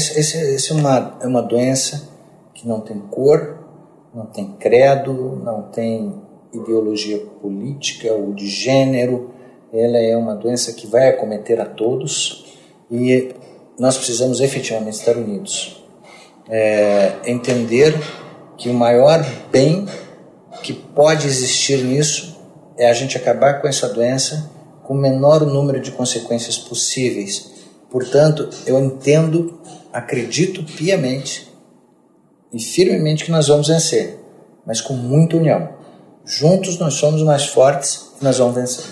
uma, 0.71 1.17
é 1.19 1.25
uma 1.25 1.41
doença 1.41 2.09
que 2.53 2.67
não 2.67 2.81
tem 2.81 2.99
cor, 2.99 3.65
não 4.13 4.27
tem 4.27 4.55
credo, 4.59 5.41
não 5.43 5.63
tem 5.63 6.21
ideologia 6.53 7.17
política 7.41 8.13
ou 8.13 8.33
de 8.33 8.47
gênero, 8.47 9.31
ela 9.73 9.97
é 9.97 10.15
uma 10.15 10.35
doença 10.35 10.73
que 10.73 10.85
vai 10.85 11.09
acometer 11.09 11.59
a 11.59 11.65
todos 11.65 12.55
e 12.91 13.33
nós 13.81 13.97
precisamos 13.97 14.39
efetivamente 14.39 14.93
estar 14.93 15.17
unidos. 15.17 15.83
É, 16.47 17.13
entender 17.25 17.99
que 18.55 18.69
o 18.69 18.73
maior 18.75 19.25
bem 19.51 19.87
que 20.61 20.71
pode 20.71 21.25
existir 21.25 21.83
nisso 21.83 22.39
é 22.77 22.91
a 22.91 22.93
gente 22.93 23.17
acabar 23.17 23.59
com 23.59 23.67
essa 23.67 23.89
doença 23.89 24.51
com 24.83 24.93
o 24.93 24.97
menor 24.97 25.43
número 25.47 25.81
de 25.81 25.89
consequências 25.89 26.59
possíveis. 26.59 27.49
Portanto, 27.89 28.47
eu 28.67 28.77
entendo, 28.77 29.59
acredito 29.91 30.63
piamente 30.63 31.51
e 32.53 32.61
firmemente 32.61 33.25
que 33.25 33.31
nós 33.31 33.47
vamos 33.47 33.67
vencer, 33.67 34.19
mas 34.63 34.79
com 34.79 34.93
muita 34.93 35.37
união. 35.37 35.69
Juntos 36.23 36.77
nós 36.77 36.93
somos 36.93 37.23
mais 37.23 37.47
fortes 37.47 38.11
e 38.21 38.23
nós 38.23 38.37
vamos 38.37 38.53
vencer. 38.53 38.85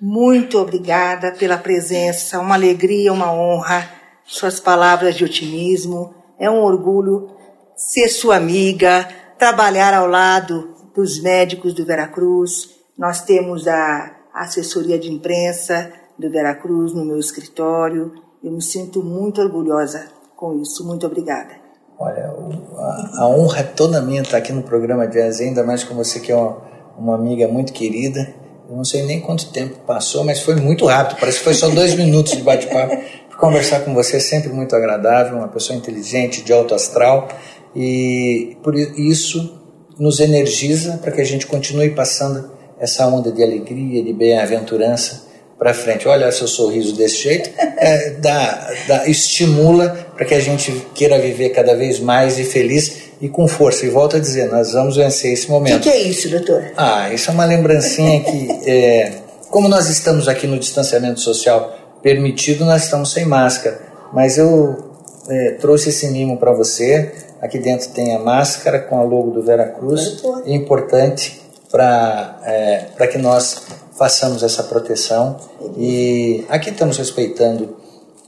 Muito 0.00 0.58
obrigada 0.58 1.30
pela 1.32 1.56
presença, 1.56 2.40
uma 2.40 2.56
alegria, 2.56 3.12
uma 3.12 3.32
honra, 3.32 3.97
suas 4.28 4.60
palavras 4.60 5.16
de 5.16 5.24
otimismo. 5.24 6.14
É 6.38 6.48
um 6.48 6.62
orgulho 6.62 7.30
ser 7.74 8.08
sua 8.08 8.36
amiga, 8.36 9.08
trabalhar 9.38 9.94
ao 9.94 10.06
lado 10.06 10.74
dos 10.94 11.20
médicos 11.20 11.74
do 11.74 11.84
Veracruz. 11.84 12.70
Nós 12.96 13.22
temos 13.22 13.66
a 13.66 14.14
assessoria 14.34 14.98
de 14.98 15.10
imprensa 15.10 15.92
do 16.18 16.30
Veracruz 16.30 16.92
no 16.92 17.04
meu 17.04 17.18
escritório. 17.18 18.12
Eu 18.44 18.52
me 18.52 18.62
sinto 18.62 19.02
muito 19.02 19.40
orgulhosa 19.40 20.06
com 20.36 20.60
isso. 20.60 20.86
Muito 20.86 21.06
obrigada. 21.06 21.56
Olha, 21.98 22.32
a, 22.76 23.22
a 23.22 23.28
honra 23.28 23.60
é 23.60 23.64
toda 23.64 24.00
minha 24.00 24.22
estar 24.22 24.36
aqui 24.36 24.52
no 24.52 24.62
programa 24.62 25.08
de 25.08 25.18
ainda 25.18 25.64
mais 25.64 25.82
com 25.82 25.96
você 25.96 26.20
que 26.20 26.30
é 26.30 26.36
uma, 26.36 26.58
uma 26.96 27.14
amiga 27.16 27.48
muito 27.48 27.72
querida 27.72 28.32
eu 28.68 28.76
não 28.76 28.84
sei 28.84 29.02
nem 29.04 29.18
quanto 29.18 29.50
tempo 29.50 29.78
passou, 29.86 30.22
mas 30.24 30.40
foi 30.40 30.56
muito 30.56 30.84
rápido. 30.84 31.18
Parece 31.18 31.38
que 31.38 31.44
foi 31.44 31.54
só 31.54 31.70
dois 31.70 31.94
minutos 31.96 32.32
de 32.32 32.42
bate-papo. 32.42 33.02
Conversar 33.38 33.80
com 33.80 33.94
você 33.94 34.16
é 34.16 34.20
sempre 34.20 34.48
muito 34.48 34.74
agradável, 34.74 35.36
uma 35.36 35.46
pessoa 35.46 35.78
inteligente, 35.78 36.42
de 36.42 36.52
alto 36.52 36.74
astral. 36.74 37.28
E 37.74 38.56
por 38.64 38.74
isso 38.74 39.62
nos 39.96 40.18
energiza 40.18 40.98
para 41.00 41.12
que 41.12 41.20
a 41.20 41.24
gente 41.24 41.46
continue 41.46 41.90
passando 41.90 42.50
essa 42.80 43.06
onda 43.06 43.30
de 43.30 43.40
alegria, 43.40 44.02
de 44.02 44.12
bem-aventurança 44.12 45.28
para 45.56 45.72
frente. 45.72 46.08
Olha 46.08 46.32
seu 46.32 46.48
sorriso 46.48 46.96
desse 46.96 47.22
jeito, 47.22 47.50
é, 47.56 48.10
dá, 48.18 48.74
dá, 48.88 49.08
estimula 49.08 49.90
para 50.16 50.24
que 50.24 50.34
a 50.34 50.40
gente 50.40 50.72
queira 50.92 51.16
viver 51.20 51.50
cada 51.50 51.76
vez 51.76 52.00
mais 52.00 52.40
e 52.40 52.44
feliz 52.44 53.08
e 53.20 53.28
com 53.28 53.46
força. 53.46 53.86
E 53.86 53.88
volto 53.88 54.16
a 54.16 54.18
dizer, 54.18 54.50
nós 54.50 54.72
vamos 54.72 54.96
vencer 54.96 55.32
esse 55.32 55.48
momento. 55.48 55.76
O 55.76 55.80
que, 55.80 55.90
que, 55.90 55.96
é 55.96 56.02
isso, 56.02 56.28
doutor? 56.28 56.72
Ah, 56.76 57.12
isso 57.14 57.30
é 57.30 57.34
uma 57.34 57.44
lembrancinha 57.44 58.20
que 58.20 58.48
é, 58.68 59.12
como 59.48 59.68
nós 59.68 59.88
estamos 59.88 60.26
aqui 60.26 60.46
no 60.48 60.58
distanciamento 60.58 61.20
social 61.20 61.77
permitido, 62.02 62.64
nós 62.64 62.84
estamos 62.84 63.12
sem 63.12 63.24
máscara. 63.24 63.80
Mas 64.12 64.38
eu 64.38 64.92
é, 65.28 65.52
trouxe 65.52 65.90
esse 65.90 66.08
mimo 66.08 66.36
para 66.36 66.52
você. 66.52 67.12
Aqui 67.40 67.58
dentro 67.58 67.88
tem 67.90 68.14
a 68.14 68.18
máscara 68.18 68.80
com 68.80 68.98
a 68.98 69.02
logo 69.02 69.30
do 69.30 69.42
Vera 69.42 69.66
Cruz. 69.66 70.22
É 70.44 70.52
importante 70.52 71.40
para 71.70 72.40
é, 72.44 73.06
que 73.06 73.18
nós 73.18 73.62
façamos 73.96 74.42
essa 74.42 74.62
proteção. 74.62 75.36
E 75.76 76.44
aqui 76.48 76.70
estamos 76.70 76.96
respeitando 76.96 77.76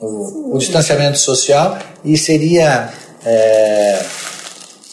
o, 0.01 0.55
o 0.55 0.59
distanciamento 0.59 1.19
social 1.19 1.79
e 2.05 2.17
seria 2.17 2.91
é, 3.25 4.03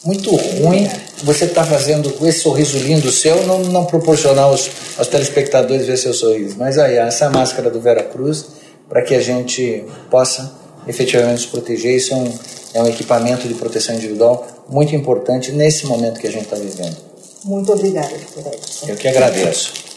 muito 0.04 0.34
ruim 0.34 0.88
você 1.22 1.46
estar 1.46 1.64
tá 1.64 1.70
fazendo 1.70 2.14
esse 2.26 2.40
sorriso 2.40 2.78
lindo 2.78 3.10
seu 3.10 3.44
não, 3.44 3.58
não 3.64 3.84
proporcionar 3.84 4.44
aos, 4.44 4.70
aos 4.96 5.08
telespectadores 5.08 5.86
ver 5.86 5.96
seu 5.96 6.14
sorriso. 6.14 6.56
Mas 6.58 6.78
aí, 6.78 6.96
essa 6.96 7.28
máscara 7.28 7.68
do 7.68 7.80
Vera 7.80 8.02
Cruz, 8.02 8.46
para 8.88 9.02
que 9.02 9.14
a 9.14 9.20
gente 9.20 9.84
possa 10.10 10.52
efetivamente 10.86 11.42
se 11.42 11.48
proteger, 11.48 11.96
isso 11.96 12.14
é 12.14 12.16
um, 12.16 12.38
é 12.74 12.82
um 12.82 12.88
equipamento 12.88 13.46
de 13.46 13.54
proteção 13.54 13.94
individual 13.94 14.46
muito 14.68 14.94
importante 14.94 15.52
nesse 15.52 15.86
momento 15.86 16.20
que 16.20 16.26
a 16.26 16.30
gente 16.30 16.44
está 16.44 16.56
vivendo. 16.56 16.96
Muito 17.44 17.72
obrigada, 17.72 18.08
doutora 18.08 18.54
Edson. 18.54 18.86
Eu 18.88 18.96
que 18.96 19.08
agradeço. 19.08 19.87